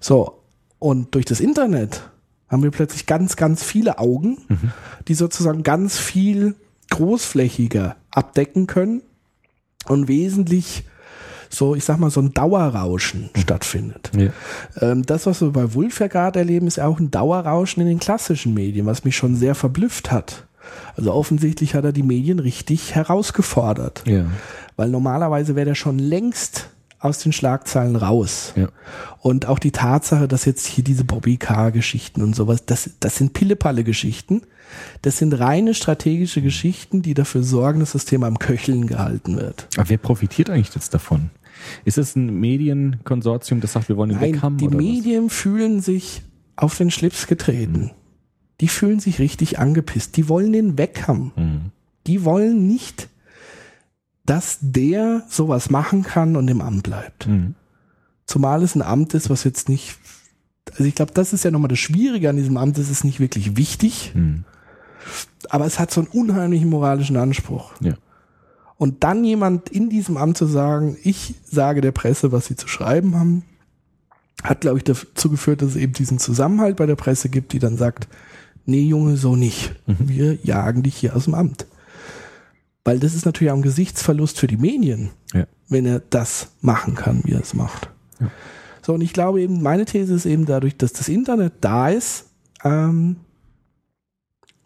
[0.00, 0.40] So,
[0.78, 2.02] und durch das Internet
[2.48, 4.38] haben wir plötzlich ganz, ganz viele Augen,
[5.08, 6.54] die sozusagen ganz viel
[6.90, 9.02] großflächiger abdecken können
[9.86, 10.84] und wesentlich
[11.50, 14.10] so, ich sag mal, so ein Dauerrauschen stattfindet.
[14.14, 14.30] Ja.
[14.80, 17.88] Ähm, das, was wir bei Wulf ja gerade erleben, ist ja auch ein Dauerrauschen in
[17.88, 20.46] den klassischen Medien, was mich schon sehr verblüfft hat.
[20.96, 24.02] Also offensichtlich hat er die Medien richtig herausgefordert.
[24.06, 24.26] Ja.
[24.76, 28.52] Weil normalerweise wäre der schon längst aus den Schlagzeilen raus.
[28.56, 28.68] Ja.
[29.20, 33.32] Und auch die Tatsache, dass jetzt hier diese Bobby Car-Geschichten und sowas, das, das sind
[33.32, 34.42] Pillepalle-Geschichten.
[35.02, 39.68] Das sind reine strategische Geschichten, die dafür sorgen, dass das Thema am Köcheln gehalten wird.
[39.76, 41.30] Aber wer profitiert eigentlich jetzt davon?
[41.84, 44.58] Ist es ein Medienkonsortium, das sagt, wir wollen ihn Nein, haben?
[44.58, 44.84] die oder was?
[44.84, 46.22] Medien fühlen sich
[46.56, 47.92] auf den Schlips getreten.
[48.60, 50.16] Die fühlen sich richtig angepisst.
[50.16, 51.32] Die wollen den weg haben.
[51.36, 51.60] Mhm.
[52.06, 53.08] Die wollen nicht,
[54.26, 57.26] dass der sowas machen kann und im Amt bleibt.
[57.28, 57.54] Mhm.
[58.26, 59.96] Zumal es ein Amt ist, was jetzt nicht,
[60.72, 63.20] also ich glaube, das ist ja nochmal das Schwierige an diesem Amt, es ist nicht
[63.20, 64.44] wirklich wichtig, Mhm.
[65.48, 67.72] aber es hat so einen unheimlichen moralischen Anspruch.
[67.80, 67.94] Ja.
[68.76, 72.68] Und dann jemand in diesem Amt zu sagen, ich sage der Presse, was sie zu
[72.68, 73.44] schreiben haben,
[74.44, 77.58] hat, glaube ich, dazu geführt, dass es eben diesen Zusammenhalt bei der Presse gibt, die
[77.58, 78.08] dann sagt,
[78.68, 79.74] nee, Junge, so nicht.
[79.86, 81.66] Wir jagen dich hier aus dem Amt.
[82.84, 85.46] Weil das ist natürlich auch ein Gesichtsverlust für die Medien, Ja.
[85.68, 87.90] wenn er das machen kann, wie er es macht.
[88.82, 92.26] So, und ich glaube eben, meine These ist eben dadurch, dass das Internet da ist,
[92.64, 93.16] ähm,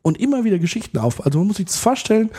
[0.03, 1.25] und immer wieder Geschichten auf.
[1.25, 2.31] Also man muss sich das vorstellen,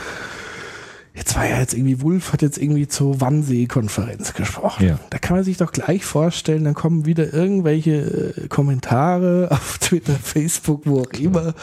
[1.13, 4.87] jetzt war ja jetzt irgendwie, Wulf hat jetzt irgendwie zur Wannsee-Konferenz gesprochen.
[4.87, 4.99] Ja.
[5.11, 10.13] Da kann man sich doch gleich vorstellen, dann kommen wieder irgendwelche äh, Kommentare auf Twitter,
[10.13, 11.53] Facebook, wo auch immer.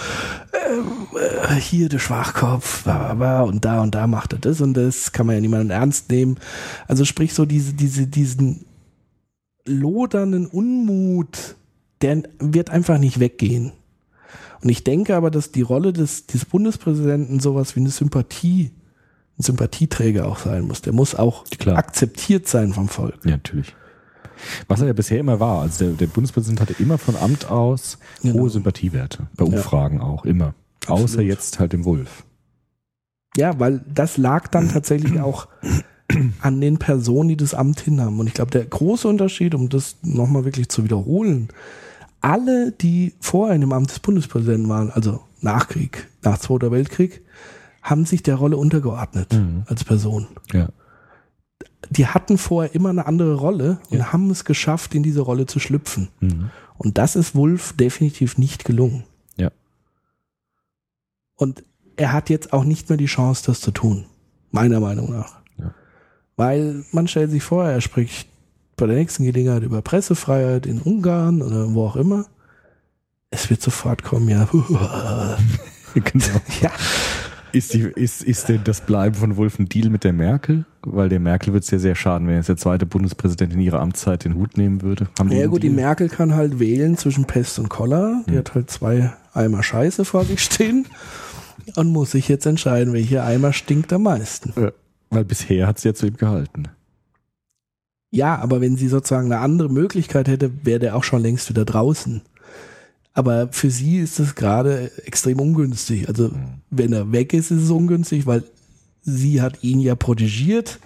[0.52, 1.08] Ähm,
[1.48, 4.74] äh, hier der Schwachkopf, bla, bla, bla, und da und da macht er das und
[4.74, 6.38] das, kann man ja niemanden ernst nehmen.
[6.86, 8.66] Also sprich so diese, diese, diesen
[9.66, 11.56] lodernden Unmut,
[12.02, 13.72] der wird einfach nicht weggehen.
[14.62, 18.70] Und ich denke aber, dass die Rolle des, des Bundespräsidenten sowas wie eine Sympathie,
[19.40, 20.82] ein Sympathieträger auch sein muss.
[20.82, 21.76] Der muss auch Klar.
[21.78, 23.18] akzeptiert sein vom Volk.
[23.24, 23.74] Ja, natürlich.
[24.68, 25.62] Was er ja bisher immer war.
[25.62, 28.40] Also der, der Bundespräsident hatte immer von Amt aus Genau.
[28.40, 29.26] hohe Sympathiewerte.
[29.36, 30.54] Bei Umfragen auch, immer.
[30.86, 31.26] Außer Absolut.
[31.26, 32.24] jetzt halt dem Wolf.
[33.36, 35.48] Ja, weil das lag dann tatsächlich auch
[36.40, 38.18] an den Personen, die das Amt hinhaben.
[38.18, 41.48] Und ich glaube, der große Unterschied, um das nochmal wirklich zu wiederholen,
[42.20, 47.22] alle, die vorher in dem Amt des Bundespräsidenten waren, also nach Krieg, nach Zweiter Weltkrieg,
[47.82, 49.64] haben sich der Rolle untergeordnet Mhm.
[49.66, 50.26] als Person.
[50.52, 50.68] Ja.
[51.88, 55.58] die hatten vorher immer eine andere Rolle und haben es geschafft, in diese Rolle zu
[55.58, 56.08] schlüpfen.
[56.20, 56.50] Mhm.
[56.76, 59.04] Und das ist Wolf definitiv nicht gelungen.
[59.36, 59.50] Ja.
[61.36, 61.64] Und
[61.96, 64.04] er hat jetzt auch nicht mehr die Chance, das zu tun.
[64.50, 65.40] Meiner Meinung nach.
[65.58, 65.74] Ja.
[66.36, 68.28] Weil man stellt sich vor, er spricht
[68.76, 72.26] bei der nächsten Gelegenheit über Pressefreiheit in Ungarn oder wo auch immer.
[73.30, 74.48] Es wird sofort kommen, ja.
[75.94, 76.26] genau.
[76.60, 76.70] ja.
[77.52, 80.64] Ist, die, ist, ist denn das Bleiben von Wolf ein Deal mit der Merkel?
[80.82, 83.80] Weil der Merkel wird es ja sehr schaden, wenn jetzt der zweite Präsident in ihrer
[83.80, 85.08] Amtszeit den Hut nehmen würde.
[85.18, 85.70] Haben Ja gut, die?
[85.70, 88.22] Merkel kann halt wählen zwischen Pest und Cholera.
[88.28, 90.86] Die hat halt zwei Eimer Scheiße vor sich stehen
[91.76, 94.52] und muss sich jetzt entscheiden, welcher Eimer stinkt am meisten.
[94.60, 94.72] Ja,
[95.10, 96.68] Weil bisher hat sie ja zu ihm gehalten.
[98.10, 101.64] Ja, aber wenn sie sozusagen eine andere Möglichkeit hätte, wäre der auch schon längst wieder
[101.64, 102.22] draußen.
[103.20, 106.08] Aber für sie ist es gerade extrem ungünstig.
[106.08, 106.30] Also
[106.70, 108.44] wenn er weg ist, ist es ungünstig, weil
[109.02, 110.78] sie hat ihn ja protegiert.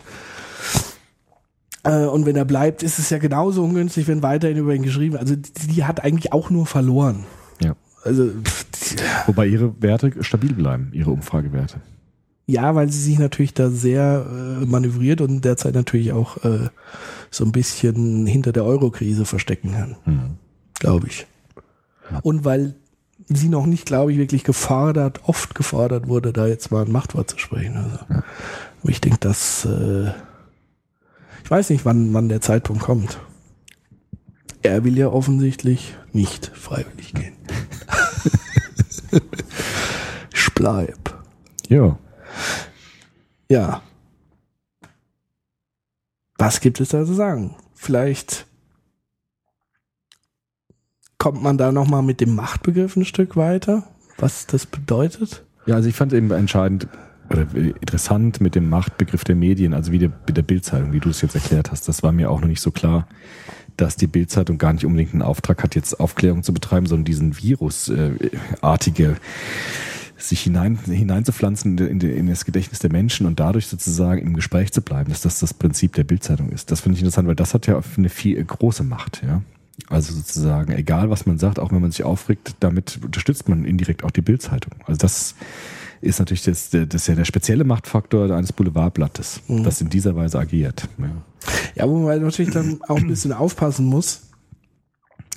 [1.84, 5.12] Äh, Und wenn er bleibt, ist es ja genauso ungünstig, wenn weiterhin über ihn geschrieben
[5.12, 5.22] wird.
[5.22, 7.24] Also die, die hat eigentlich auch nur verloren.
[7.62, 7.76] Ja.
[8.02, 8.66] Also pff,
[9.26, 11.76] Wobei ihre Werte stabil bleiben, ihre Umfragewerte.
[12.46, 16.68] ja, weil sie sich natürlich da sehr äh, manövriert und derzeit natürlich auch äh,
[17.30, 19.96] so ein bisschen hinter der Eurokrise verstecken kann.
[20.04, 20.30] Mhm.
[20.80, 21.26] glaube ich.
[22.22, 22.74] Und weil
[23.28, 27.30] sie noch nicht, glaube ich, wirklich gefordert, oft gefordert wurde, da jetzt mal ein Machtwort
[27.30, 27.76] zu sprechen.
[27.76, 27.98] Also,
[28.82, 30.10] Aber ich denke, dass äh,
[31.44, 33.18] ich weiß nicht, wann, wann der Zeitpunkt kommt.
[34.62, 37.36] Er will ja offensichtlich nicht freiwillig gehen.
[40.34, 41.22] ich bleib.
[41.68, 41.98] Ja.
[43.50, 43.82] Ja.
[46.38, 47.56] Was gibt es da zu sagen?
[47.74, 48.46] Vielleicht
[51.24, 53.84] kommt man da noch mal mit dem Machtbegriff ein Stück weiter,
[54.18, 55.42] was das bedeutet.
[55.64, 56.86] Ja, also ich fand eben entscheidend
[57.30, 61.22] oder interessant mit dem Machtbegriff der Medien, also wie der, der Bildzeitung, wie du es
[61.22, 61.88] jetzt erklärt hast.
[61.88, 63.08] Das war mir auch noch nicht so klar,
[63.78, 67.38] dass die Bildzeitung gar nicht unbedingt einen Auftrag hat, jetzt Aufklärung zu betreiben, sondern diesen
[67.38, 69.16] virusartige
[70.18, 74.72] sich hinein, hineinzupflanzen in, in, in das Gedächtnis der Menschen und dadurch sozusagen im Gespräch
[74.72, 76.70] zu bleiben, dass das das Prinzip der Bildzeitung ist.
[76.70, 79.40] Das finde ich interessant, weil das hat ja eine viel große Macht, ja.
[79.88, 84.04] Also sozusagen, egal was man sagt, auch wenn man sich aufregt, damit unterstützt man indirekt
[84.04, 84.72] auch die Bildzeitung.
[84.86, 85.34] Also das
[86.00, 90.38] ist natürlich das, das ist ja der spezielle Machtfaktor eines Boulevardblattes, das in dieser Weise
[90.38, 90.88] agiert.
[90.98, 91.10] Ja.
[91.74, 94.22] Ja, wo man natürlich dann auch ein bisschen aufpassen muss.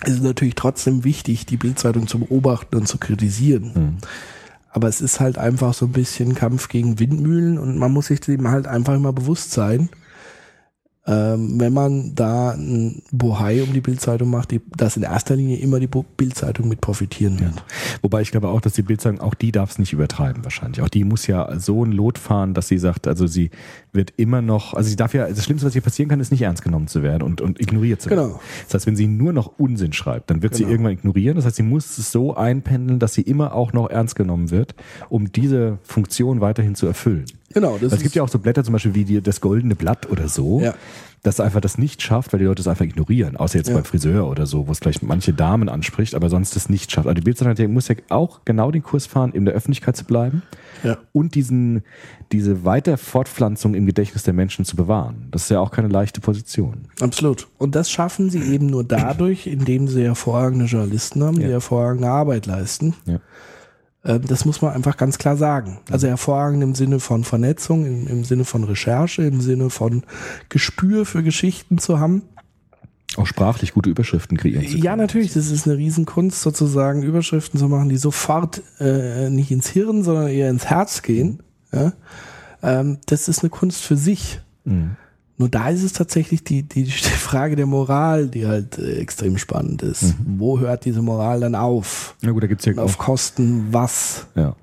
[0.01, 3.73] Es ist natürlich trotzdem wichtig, die Bildzeitung zu beobachten und zu kritisieren.
[3.73, 3.97] Hm.
[4.69, 8.19] Aber es ist halt einfach so ein bisschen Kampf gegen Windmühlen und man muss sich
[8.19, 9.89] dem halt einfach immer bewusst sein,
[11.07, 15.57] ähm, wenn man da ein Bohai um die Bildzeitung macht, die, dass in erster Linie
[15.57, 17.63] immer die Bildzeitung mit profitieren wird.
[18.01, 20.81] Wobei ich glaube auch, dass die Bildzeitung, auch die darf es nicht übertreiben wahrscheinlich.
[20.81, 23.51] Auch die muss ja so ein Lot fahren, dass sie sagt, also sie
[23.97, 26.41] wird immer noch, also sie darf ja, das Schlimmste, was ihr passieren kann, ist nicht
[26.43, 28.27] ernst genommen zu werden und, und ignoriert zu werden.
[28.29, 28.39] Genau.
[28.67, 30.71] Das heißt, wenn sie nur noch Unsinn schreibt, dann wird sie Genau.
[30.71, 31.35] irgendwann ignorieren.
[31.35, 34.73] Das heißt, sie muss es so einpendeln, dass sie immer auch noch ernst genommen wird,
[35.09, 37.25] um diese Funktion weiterhin zu erfüllen.
[37.53, 40.09] Genau, das es gibt ja auch so Blätter zum Beispiel wie die, das Goldene Blatt
[40.09, 40.75] oder so, Ja.
[41.23, 43.35] Das einfach das nicht schafft, weil die Leute es einfach ignorieren.
[43.37, 43.73] Außer jetzt Ja.
[43.75, 47.07] beim Friseur oder so, wo es vielleicht manche Damen anspricht, aber sonst das nicht schafft.
[47.07, 50.43] Also die Bildzeitung muss ja auch genau den Kurs fahren, in der Öffentlichkeit zu bleiben
[50.83, 50.97] Ja.
[51.11, 51.83] und diesen,
[52.31, 55.27] diese weiter Fortpflanzung im Gedächtnis der Menschen zu bewahren.
[55.31, 56.87] Das ist ja auch keine leichte Position.
[57.01, 57.47] Absolut.
[57.57, 61.49] Und das schaffen sie eben nur dadurch, indem sie hervorragende Journalisten haben, die Ja.
[61.49, 62.93] hervorragende Arbeit leisten.
[63.05, 63.19] Ja.
[64.07, 65.79] Ähm, Das muss man einfach ganz klar sagen.
[65.91, 70.03] Also hervorragend im Sinne von Vernetzung, im, im Sinne von Recherche, im Sinne von
[70.49, 72.23] Gespür für Geschichten zu haben.
[73.15, 74.83] Auch sprachlich gute Überschriften kreieren zu können.
[74.83, 79.67] Ja, natürlich, das ist eine Riesenkunst, sozusagen Überschriften zu machen, die sofort äh, nicht ins
[79.67, 81.41] Hirn, sondern eher ins Herz gehen.
[81.71, 81.93] Ja?
[82.61, 84.39] Ähm, das ist eine Kunst für sich.
[84.65, 84.97] Mhm.
[85.39, 89.37] Nur da ist es tatsächlich die, die, die Frage der Moral, die halt äh, extrem
[89.37, 90.15] spannend ist.
[90.25, 92.15] Wo hört diese Moral dann auf?
[92.21, 94.27] Na gut, da gibt's ja Und auf Kosten was?
[94.35, 94.55] ja.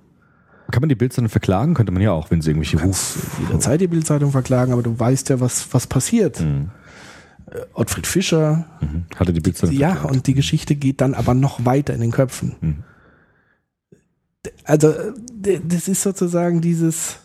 [0.71, 1.75] Kann man die Bildzeitung verklagen?
[1.75, 3.19] Könnte man ja auch, wenn sie irgendwelche Ruf...
[3.39, 6.41] jederzeit die Bildzeitung verklagen, aber du weißt ja, was, was passiert.
[6.41, 6.71] Mhm.
[7.51, 9.05] Äh, Ottfried Fischer, Mhm.
[9.15, 10.15] Hatte die Bildzeitung ja, verklagt.
[10.17, 12.57] und die Geschichte geht dann aber noch weiter in den Köpfen.
[12.61, 12.77] Mhm.
[14.65, 17.19] Also, äh, das ist sozusagen dieses,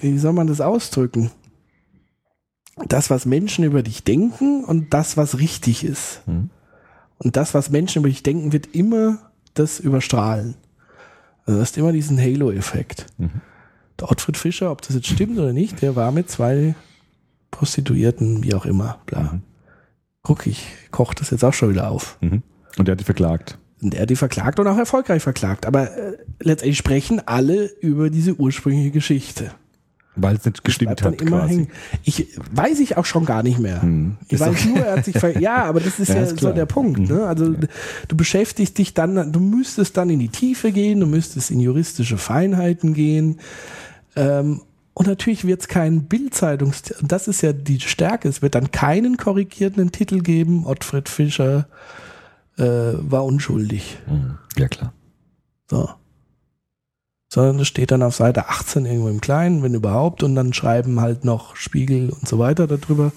[0.00, 1.30] wie soll man das ausdrücken?
[2.88, 6.22] Das, was Menschen über dich denken und das, was richtig ist.
[6.26, 6.50] Mhm.
[7.18, 9.18] Und das, was Menschen über dich denken, wird immer
[9.54, 10.54] das überstrahlen.
[11.44, 13.06] Also du hast immer diesen Halo-Effekt.
[13.18, 13.42] Mhm.
[13.98, 16.74] Der Ottfried Fischer, ob das jetzt stimmt oder nicht, der war mit zwei
[17.50, 19.22] Prostituierten, wie auch immer, bla.
[19.22, 19.42] Mhm.
[20.22, 22.18] Guck, ich koche das jetzt auch schon wieder auf.
[22.20, 22.42] Mhm.
[22.78, 23.58] Und der hat die verklagt.
[23.82, 25.66] Und er hat die verklagt und auch erfolgreich verklagt.
[25.66, 29.52] Aber äh, letztendlich sprechen alle über diese ursprüngliche Geschichte.
[30.16, 31.68] Weil es nicht gestimmt hat quasi.
[32.02, 33.80] Ich weiß ich auch schon gar nicht mehr.
[33.80, 34.16] Hm.
[34.26, 36.22] Ich Ist weiß doch- nur, er hat sich ver ja, aber das ist Ja, ja,
[36.22, 36.98] ist so der Punkt.
[36.98, 37.16] Mhm.
[37.16, 37.26] Ne?
[37.26, 37.54] Also
[38.08, 42.18] du beschäftigst dich dann, du müsstest dann in die Tiefe gehen, du müsstest in juristische
[42.18, 43.38] Feinheiten gehen.
[44.16, 44.62] Ähm,
[44.94, 48.72] und natürlich wird es keinen Bildzeitungs, und das ist ja die Stärke, es wird dann
[48.72, 51.68] keinen korrigierenden Titel geben, Ottfried Fischer
[52.58, 53.98] äh, war unschuldig.
[54.06, 54.38] Hm.
[54.58, 54.92] Ja, klar.
[55.70, 55.88] So.
[57.32, 61.00] Sondern das steht dann auf Seite 18 irgendwo im Kleinen, wenn überhaupt, und dann schreiben
[61.00, 63.12] halt noch Spiegel und so weiter darüber.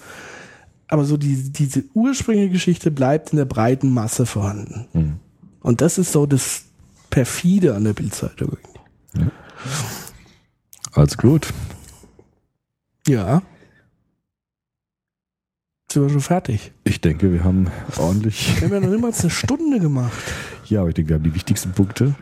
[0.86, 4.86] Aber so die, diese ursprüngliche Geschichte bleibt in der breiten Masse vorhanden.
[4.92, 5.14] Hm.
[5.60, 6.64] Und das ist so das
[7.10, 8.56] perfide an der Bildzeitung.
[10.92, 11.52] Also gut.
[13.08, 13.42] Ja.
[15.90, 16.72] Sind wir schon fertig?
[16.84, 18.60] Ich denke, wir haben ordentlich.
[18.60, 20.12] Wir haben ja noch niemals eine Stunde gemacht.
[20.66, 22.14] Ja, aber ich denke, wir haben die wichtigsten Punkte.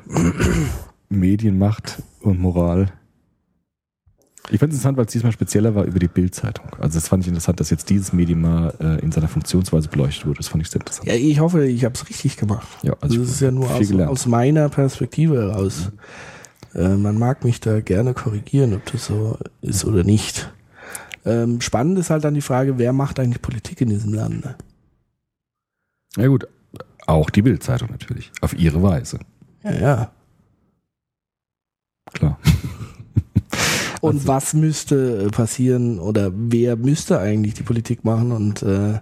[1.19, 2.93] Medienmacht und Moral.
[4.51, 6.67] Ich fand es interessant, weil es diesmal spezieller war über die Bildzeitung.
[6.81, 10.27] Also das fand ich interessant, dass jetzt dieses Medium mal äh, in seiner Funktionsweise beleuchtet
[10.27, 10.39] wurde.
[10.39, 11.07] Das fand ich sehr interessant.
[11.09, 12.67] Ja, ich hoffe, ich habe es richtig gemacht.
[12.83, 15.93] Ja, Also das ist ja nur aus, aus meiner Perspektive heraus.
[16.75, 20.53] Äh, man mag mich da gerne korrigieren, ob das so ist oder nicht.
[21.25, 24.57] Ähm, spannend ist halt dann die Frage, wer macht eigentlich Politik in diesem Lande?
[26.17, 26.49] Ja gut,
[27.07, 28.33] auch die Bildzeitung natürlich.
[28.41, 29.21] Auf ihre Weise.
[29.63, 30.13] Ja, ja.
[32.13, 32.39] Klar.
[34.01, 38.33] Und Also- was müsste äh, passieren oder wer müsste eigentlich die Politik machen?
[38.33, 39.01] Und äh,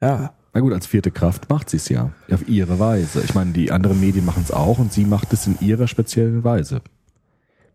[0.00, 2.12] ja, Na gut, als vierte Kraft macht sie es ja.
[2.30, 3.22] Auf ihre Weise.
[3.24, 6.44] Ich meine, die anderen Medien machen es auch und sie macht es in ihrer speziellen
[6.44, 6.82] Weise.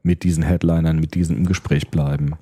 [0.01, 2.35] Mit diesen Headlinern, mit diesen im Gespräch bleiben.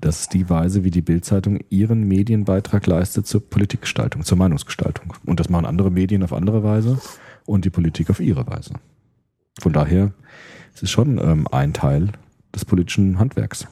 [0.00, 5.14] Das ist die Weise, wie die Bildzeitung ihren Medienbeitrag leistet zur Politikgestaltung, zur Meinungsgestaltung.
[5.24, 6.98] Und das machen andere Medien auf andere Weise
[7.46, 8.72] und die Politik auf ihre Weise.
[9.60, 10.12] Von daher
[10.74, 12.10] es ist schon ähm, ein Teil
[12.54, 13.66] des politischen Handwerks.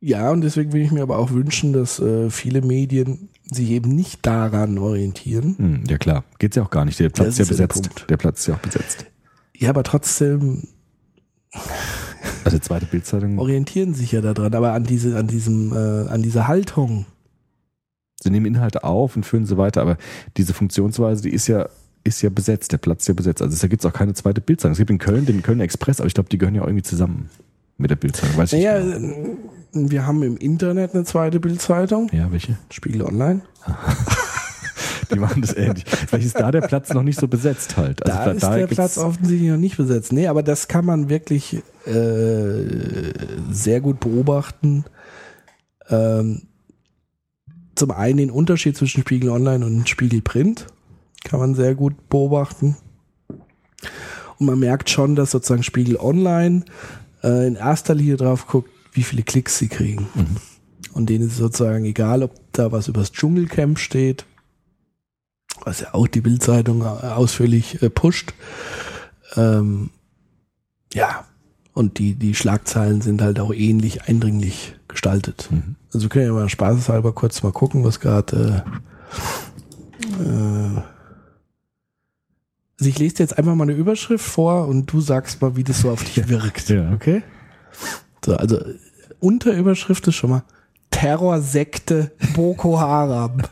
[0.00, 3.90] ja, und deswegen will ich mir aber auch wünschen, dass äh, viele Medien sich eben
[3.94, 5.56] nicht daran orientieren.
[5.58, 6.98] Hm, ja klar, geht's ja auch gar nicht.
[7.00, 7.82] Der Platz ist ja der besetzt.
[7.82, 8.10] Punkt.
[8.10, 9.06] Der Platz ist ja auch besetzt.
[9.56, 10.68] Ja, aber trotzdem
[12.44, 13.38] Also zweite Bildzeitung.
[13.38, 17.06] orientieren sich ja daran, aber an diese, an diesem, äh, an dieser Haltung.
[18.22, 19.96] sie nehmen Inhalte auf und führen sie weiter, aber
[20.36, 21.68] diese Funktionsweise, die ist ja,
[22.04, 23.42] ist ja besetzt, der Platz ist ja besetzt.
[23.42, 24.72] Also da gibt es auch keine zweite Bildzeitung.
[24.72, 26.82] Es gibt in Köln den Kölner Express, aber ich glaube, die gehören ja auch irgendwie
[26.82, 27.28] zusammen
[27.78, 28.36] mit der Bildzeitung.
[28.36, 29.16] Weiß ich Naja, nicht.
[29.74, 32.24] äh, wir haben im Internet eine zweite Bildzeitung, genau.
[32.24, 32.56] Ja, welche?
[32.70, 33.42] Spiegel Online.
[35.12, 35.84] Die machen das ähnlich.
[35.86, 38.00] Vielleicht ist da der Platz noch nicht so besetzt halt.
[38.06, 40.12] Also da da- ist da der Platz offensichtlich noch nicht besetzt.
[40.12, 43.12] Nee, aber das kann man wirklich äh,
[43.50, 44.84] sehr gut beobachten.
[45.88, 46.42] Ähm,
[47.74, 50.66] zum einen den Unterschied zwischen Spiegel Online und Spiegel Print
[51.24, 52.76] kann man sehr gut beobachten.
[54.38, 56.64] Und man merkt schon, dass sozusagen Spiegel Online
[57.22, 60.08] äh, in erster Linie drauf guckt, wie viele Klicks sie kriegen.
[60.92, 64.24] Und denen ist sozusagen egal, ob da was übers Dschungelcamp steht,
[65.64, 68.34] was ja auch die Bildzeitung äh, ausführlich äh, pusht.
[69.36, 69.90] Ähm,
[70.92, 71.24] ja,
[71.72, 75.48] und die, die Schlagzeilen sind halt auch ähnlich eindringlich gestaltet.
[75.50, 75.76] Mhm.
[75.92, 78.64] Also wir können ja mal spaßeshalber kurz mal gucken, was gerade
[80.18, 80.82] äh, äh,
[82.80, 85.64] also ich lese dir jetzt einfach mal eine Überschrift vor und du sagst mal, wie
[85.64, 86.70] das so auf dich wirkt.
[86.70, 86.92] Ja.
[86.92, 87.22] Okay?
[88.24, 88.58] So, also
[89.20, 90.44] Unterüberschrift ist schon mal
[90.90, 93.42] Terrorsekte Boko Haram.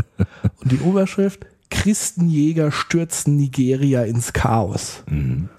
[0.60, 5.04] und die Oberschrift Christenjäger stürzen Nigeria ins Chaos.
[5.10, 5.50] Mhm.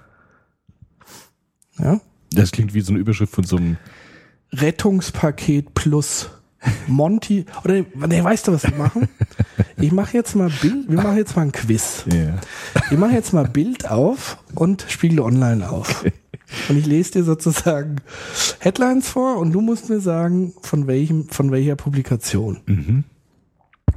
[1.78, 2.00] Ja?
[2.32, 3.76] Das klingt wie so eine Überschrift von so einem.
[4.52, 6.30] Rettungspaket plus
[6.86, 9.08] Monty oder nee, weißt du was wir machen?
[9.78, 12.04] Ich mache jetzt mal Bild, wir machen jetzt mal ein Quiz.
[12.06, 12.34] Ja.
[12.90, 16.04] Wir machen jetzt mal Bild auf und Spiegel Online auf.
[16.68, 17.96] Und ich lese dir sozusagen
[18.58, 22.60] Headlines vor und du musst mir sagen, von welchem, von welcher Publikation.
[22.66, 23.04] Mhm.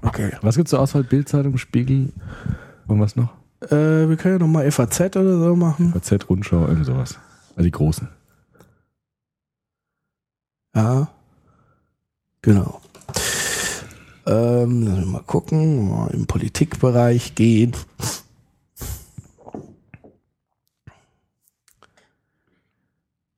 [0.01, 0.32] Okay.
[0.41, 1.03] Was gibt's zur Auswahl?
[1.03, 2.14] Bildzeitung, Spiegel
[2.88, 3.34] und was noch?
[3.61, 5.93] Äh, wir können ja nochmal FAZ oder so machen.
[5.93, 7.18] FAZ, Rundschau, irgend sowas.
[7.55, 8.09] Also die großen.
[10.76, 11.07] Ja.
[12.44, 12.82] Genau.
[14.26, 17.74] Ähm, lassen wir mal gucken, mal im Politikbereich gehen.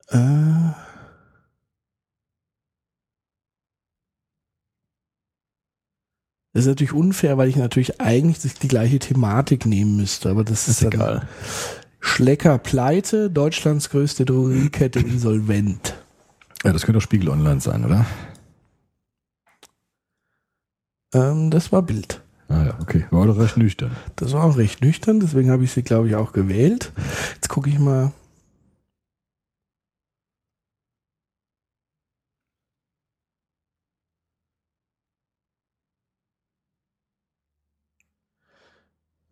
[0.08, 0.72] Äh.
[6.52, 10.68] Das ist natürlich unfair, weil ich natürlich eigentlich die gleiche Thematik nehmen müsste, aber das
[10.68, 11.28] ist, Ist egal.
[12.00, 15.94] Schlecker pleite, Deutschlands größte Drogeriekette insolvent.
[16.64, 18.06] Ja, das könnte auch Spiegel Online sein, oder?
[21.14, 22.22] Ähm, das war Bild.
[22.48, 23.06] Ah ja, okay.
[23.10, 23.96] War doch recht nüchtern.
[24.16, 26.92] Das war auch recht nüchtern, deswegen habe ich sie, glaube ich, auch gewählt.
[27.34, 28.12] Jetzt gucke ich mal.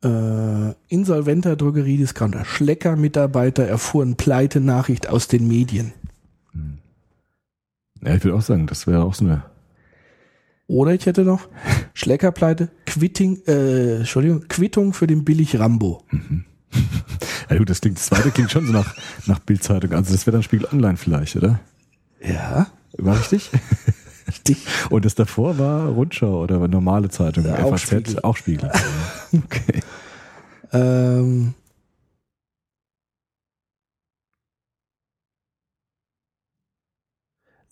[0.02, 2.44] Äh, insolventer Drogeriediscounter.
[2.44, 5.92] Schlecker-Mitarbeiter erfuhren Pleite-Nachricht aus den Medien.
[6.52, 6.78] Hm.
[8.02, 9.44] Ja, ich würde auch sagen, das wäre auch so eine
[10.66, 11.48] oder ich hätte noch
[11.92, 16.02] Schleckerpleite, Quitting, äh, Entschuldigung, Quittung für den Billig Rambo.
[17.50, 18.96] Ja gut, das klingt, das zweite klingt schon so nach,
[19.26, 19.92] nach Bildzeitung.
[19.92, 21.60] Also das wäre dann Spiegel Online vielleicht, oder?
[22.20, 23.50] Ja, War richtig?
[24.26, 24.66] richtig.
[24.90, 27.44] Und das davor war Rundschau oder war normale Zeitung?
[27.44, 28.20] Ja, auch FAZ, Spiegel.
[28.22, 28.70] auch Spiegel.
[29.32, 29.80] okay.
[30.72, 31.54] Ähm,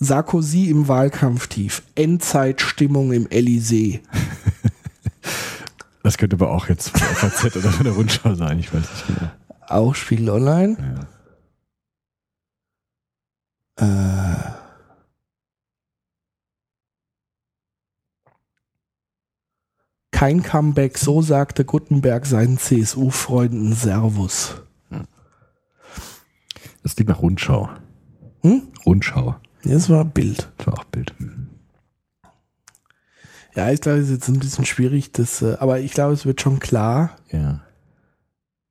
[0.03, 1.83] Sarkozy im Wahlkampftief.
[1.95, 4.01] Endzeitstimmung im Elysée.
[6.05, 8.81] Das könnte aber auch jetzt von der FAZ oder von der Rundschau sein, ich weiß
[8.81, 9.31] nicht genau.
[9.69, 11.07] Auch Spiegel Online.
[13.79, 13.87] Ja.
[13.87, 14.53] Äh,
[20.11, 24.57] kein Comeback, so sagte Guttenberg seinen CSU-Freunden Servus.
[26.83, 27.71] Das klingt nach Rundschau.
[28.43, 28.63] Hm?
[28.85, 29.37] Rundschau.
[29.65, 30.51] Das war Bild.
[30.59, 31.15] Das war auch Bild.
[31.19, 31.49] Mhm.
[33.55, 36.25] Ja, ich glaube, es ist jetzt ein bisschen schwierig, das, äh, aber ich glaube, es
[36.25, 37.17] wird schon klar.
[37.31, 37.61] Ja.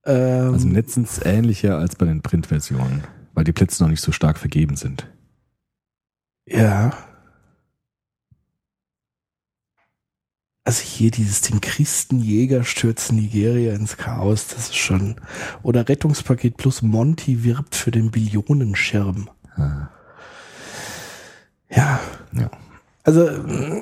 [0.05, 4.39] Ähm, Also es ähnlicher als bei den Printversionen, weil die Plätze noch nicht so stark
[4.39, 5.07] vergeben sind.
[6.47, 6.91] Ja.
[10.63, 15.15] Also hier dieses den Christenjäger stürzt Nigeria ins Chaos, das ist schon.
[15.63, 19.29] Oder Rettungspaket plus Monty wirbt für den Billionenschirm.
[19.55, 19.89] Ah.
[21.71, 21.99] Ja.
[22.33, 22.49] Ja.
[23.03, 23.81] Also äh,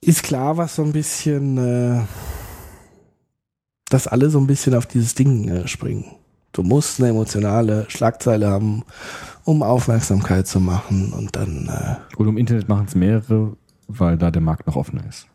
[0.00, 2.00] ist klar, was so ein bisschen, äh,
[3.88, 6.04] dass alle so ein bisschen auf dieses Ding äh, springen.
[6.52, 8.84] Du musst eine emotionale Schlagzeile haben,
[9.44, 14.30] um Aufmerksamkeit zu machen und dann äh, Und im Internet machen es mehrere, weil da
[14.30, 15.26] der Markt noch offener ist.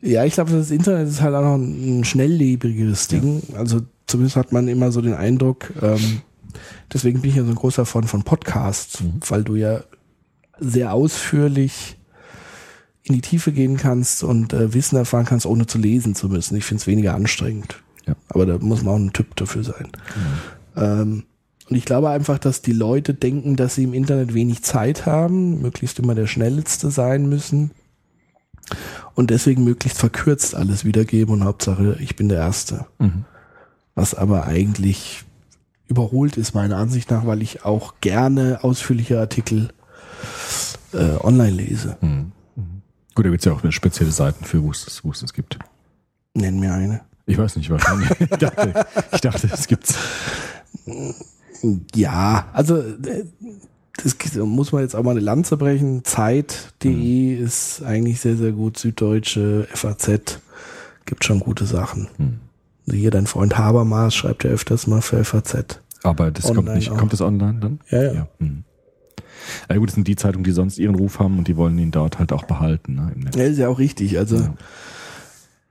[0.00, 3.42] Ja, ich glaube, das Internet ist halt auch noch ein schnelllebigeres Ding.
[3.54, 6.22] Also zumindest hat man immer so den Eindruck, ähm,
[6.92, 9.20] deswegen bin ich ja so ein großer Fan von Podcasts, Mhm.
[9.28, 9.82] weil du ja
[10.58, 11.96] sehr ausführlich
[13.04, 16.56] in die Tiefe gehen kannst und äh, Wissen erfahren kannst, ohne zu lesen zu müssen.
[16.56, 17.82] Ich finde es weniger anstrengend.
[18.06, 18.14] Ja.
[18.28, 19.88] Aber da muss man auch ein Typ dafür sein.
[20.76, 21.24] Ähm,
[21.68, 25.60] und ich glaube einfach, dass die Leute denken, dass sie im Internet wenig Zeit haben,
[25.62, 27.70] möglichst immer der Schnellste sein müssen
[29.14, 32.86] und deswegen möglichst verkürzt alles wiedergeben und Hauptsache, ich bin der Erste.
[32.98, 33.24] Mhm.
[33.94, 35.24] Was aber eigentlich
[35.92, 39.68] überholt ist, meiner Ansicht nach, weil ich auch gerne ausführliche Artikel
[40.92, 41.96] äh, online lese.
[42.00, 42.32] Mhm.
[43.14, 45.58] Gut, da gibt es ja auch spezielle Seiten für, wo es wo es das gibt.
[46.34, 47.02] Nenn mir eine.
[47.26, 48.10] Ich weiß nicht, wahrscheinlich.
[48.20, 49.94] ich dachte, ich dachte, es gibt's.
[51.94, 53.26] Ja, also äh,
[54.02, 56.04] das muss man jetzt auch mal eine Lanze brechen.
[56.04, 58.78] Zeit.de ist eigentlich sehr, sehr gut.
[58.78, 60.40] Süddeutsche, FAZ
[61.04, 62.08] gibt schon gute Sachen.
[62.16, 62.40] Hm.
[62.86, 65.80] Also hier dein Freund Habermas schreibt ja öfters mal für FAZ.
[66.02, 66.90] Aber das kommt nicht.
[66.90, 66.96] auch.
[66.96, 67.80] Kommt das online dann?
[67.90, 68.28] Ja, ja.
[68.38, 68.64] Mhm.
[69.68, 71.90] Ja gut, das sind die Zeitungen, die sonst ihren Ruf haben und die wollen ihn
[71.90, 72.94] dort halt auch behalten.
[72.94, 73.12] Ne.
[73.34, 74.18] Ja, ist ja auch richtig.
[74.18, 74.54] Also Ja.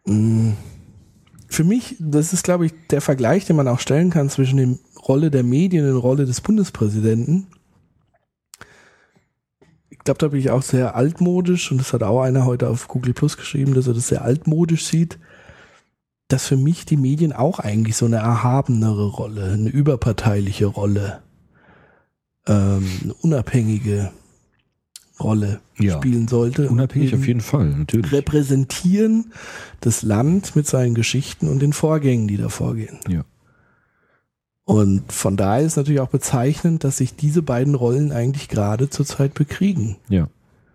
[0.05, 0.53] mh,
[1.47, 4.77] für mich, das ist, glaube ich, der Vergleich, den man auch stellen kann zwischen der
[5.07, 7.47] Rolle der Medien und der Rolle des Bundespräsidenten.
[9.89, 12.88] Ich glaube, da bin ich auch sehr altmodisch und das hat auch einer heute auf
[12.88, 15.19] Google Plus geschrieben, dass er das sehr altmodisch sieht,
[16.32, 21.21] dass für mich die Medien auch eigentlich so eine erhabenere Rolle, eine überparteiliche Rolle,
[22.47, 24.11] ähm, eine unabhängige
[25.19, 25.97] Rolle Ja.
[25.97, 26.69] spielen sollte.
[26.69, 28.11] Unabhängig auf jeden Fall, natürlich.
[28.11, 29.32] repräsentieren
[29.79, 32.99] das Land mit seinen Geschichten und den Vorgängen, die da vorgehen.
[33.07, 33.23] Ja.
[34.63, 39.34] Und von daher ist natürlich auch bezeichnend, dass sich diese beiden Rollen eigentlich gerade zurzeit
[39.34, 39.97] bekriegen.
[40.07, 40.27] Ja.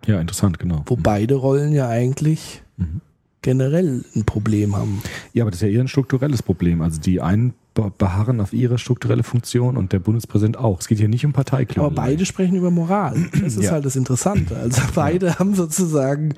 [0.05, 0.83] Ja, interessant, genau.
[0.85, 3.01] Wo beide Rollen ja eigentlich Mhm.
[3.47, 5.01] Generell ein Problem haben.
[5.31, 6.81] Ja, aber das ist ja eher ein strukturelles Problem.
[6.81, 10.81] Also die einen be- beharren auf ihre strukturelle Funktion und der Bundespräsident auch.
[10.81, 11.85] Es geht hier nicht um Parteiklönen.
[11.85, 13.29] Aber beide sprechen über Moral.
[13.41, 13.71] Das ist Ja.
[13.71, 14.57] halt das Interessante.
[14.57, 16.33] Also beide haben sozusagen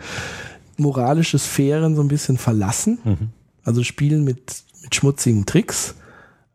[0.77, 2.99] moralische Sphären so ein bisschen verlassen.
[3.03, 3.29] Mhm.
[3.63, 5.95] Also spielen mit, mit schmutzigen Tricks,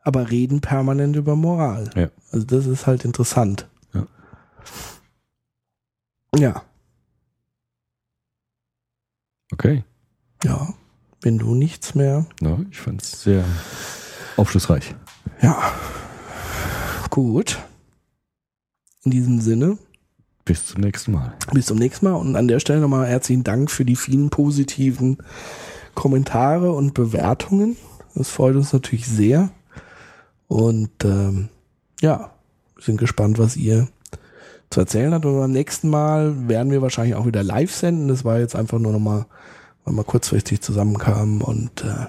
[0.03, 1.91] aber reden permanent über Moral.
[1.97, 2.11] Ja.
[2.31, 3.67] Also das ist halt interessant.
[3.93, 4.07] Ja.
[6.39, 6.63] Ja,
[9.53, 9.85] Okay.
[10.45, 10.73] Ja.
[11.23, 12.27] Wenn du nichts mehr.
[12.43, 13.45] Ja, ich fand es sehr
[14.37, 14.95] aufschlussreich.
[15.41, 15.73] Ja.
[17.11, 17.59] Gut.
[19.05, 19.79] In diesem Sinne,
[20.45, 21.33] Bis zum nächsten Mal.
[21.53, 25.19] bis zum nächsten Mal und an der Stelle nochmal herzlichen Dank für die vielen positiven
[25.95, 27.77] Kommentare und Bewertungen.
[28.15, 29.51] Das freut uns natürlich sehr.
[30.49, 31.49] Und ähm,
[32.01, 32.33] ja,
[32.79, 33.89] sind gespannt, was ihr
[34.71, 35.25] zu erzählen habt.
[35.25, 38.09] Und beim nächsten Mal werden wir wahrscheinlich auch wieder live senden.
[38.09, 39.27] Das war jetzt einfach nur nochmal
[39.85, 42.07] weil wir kurzfristig zusammenkamen und äh,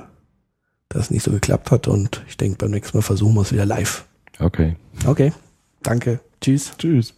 [0.89, 1.88] das nicht so geklappt hat.
[1.88, 4.05] Und ich denke, beim nächsten Mal versuchen wir es wieder live.
[4.39, 4.76] Okay.
[5.05, 5.34] Okay,
[5.84, 6.19] danke.
[6.41, 6.73] Tschüss.
[6.78, 7.13] Tschüss.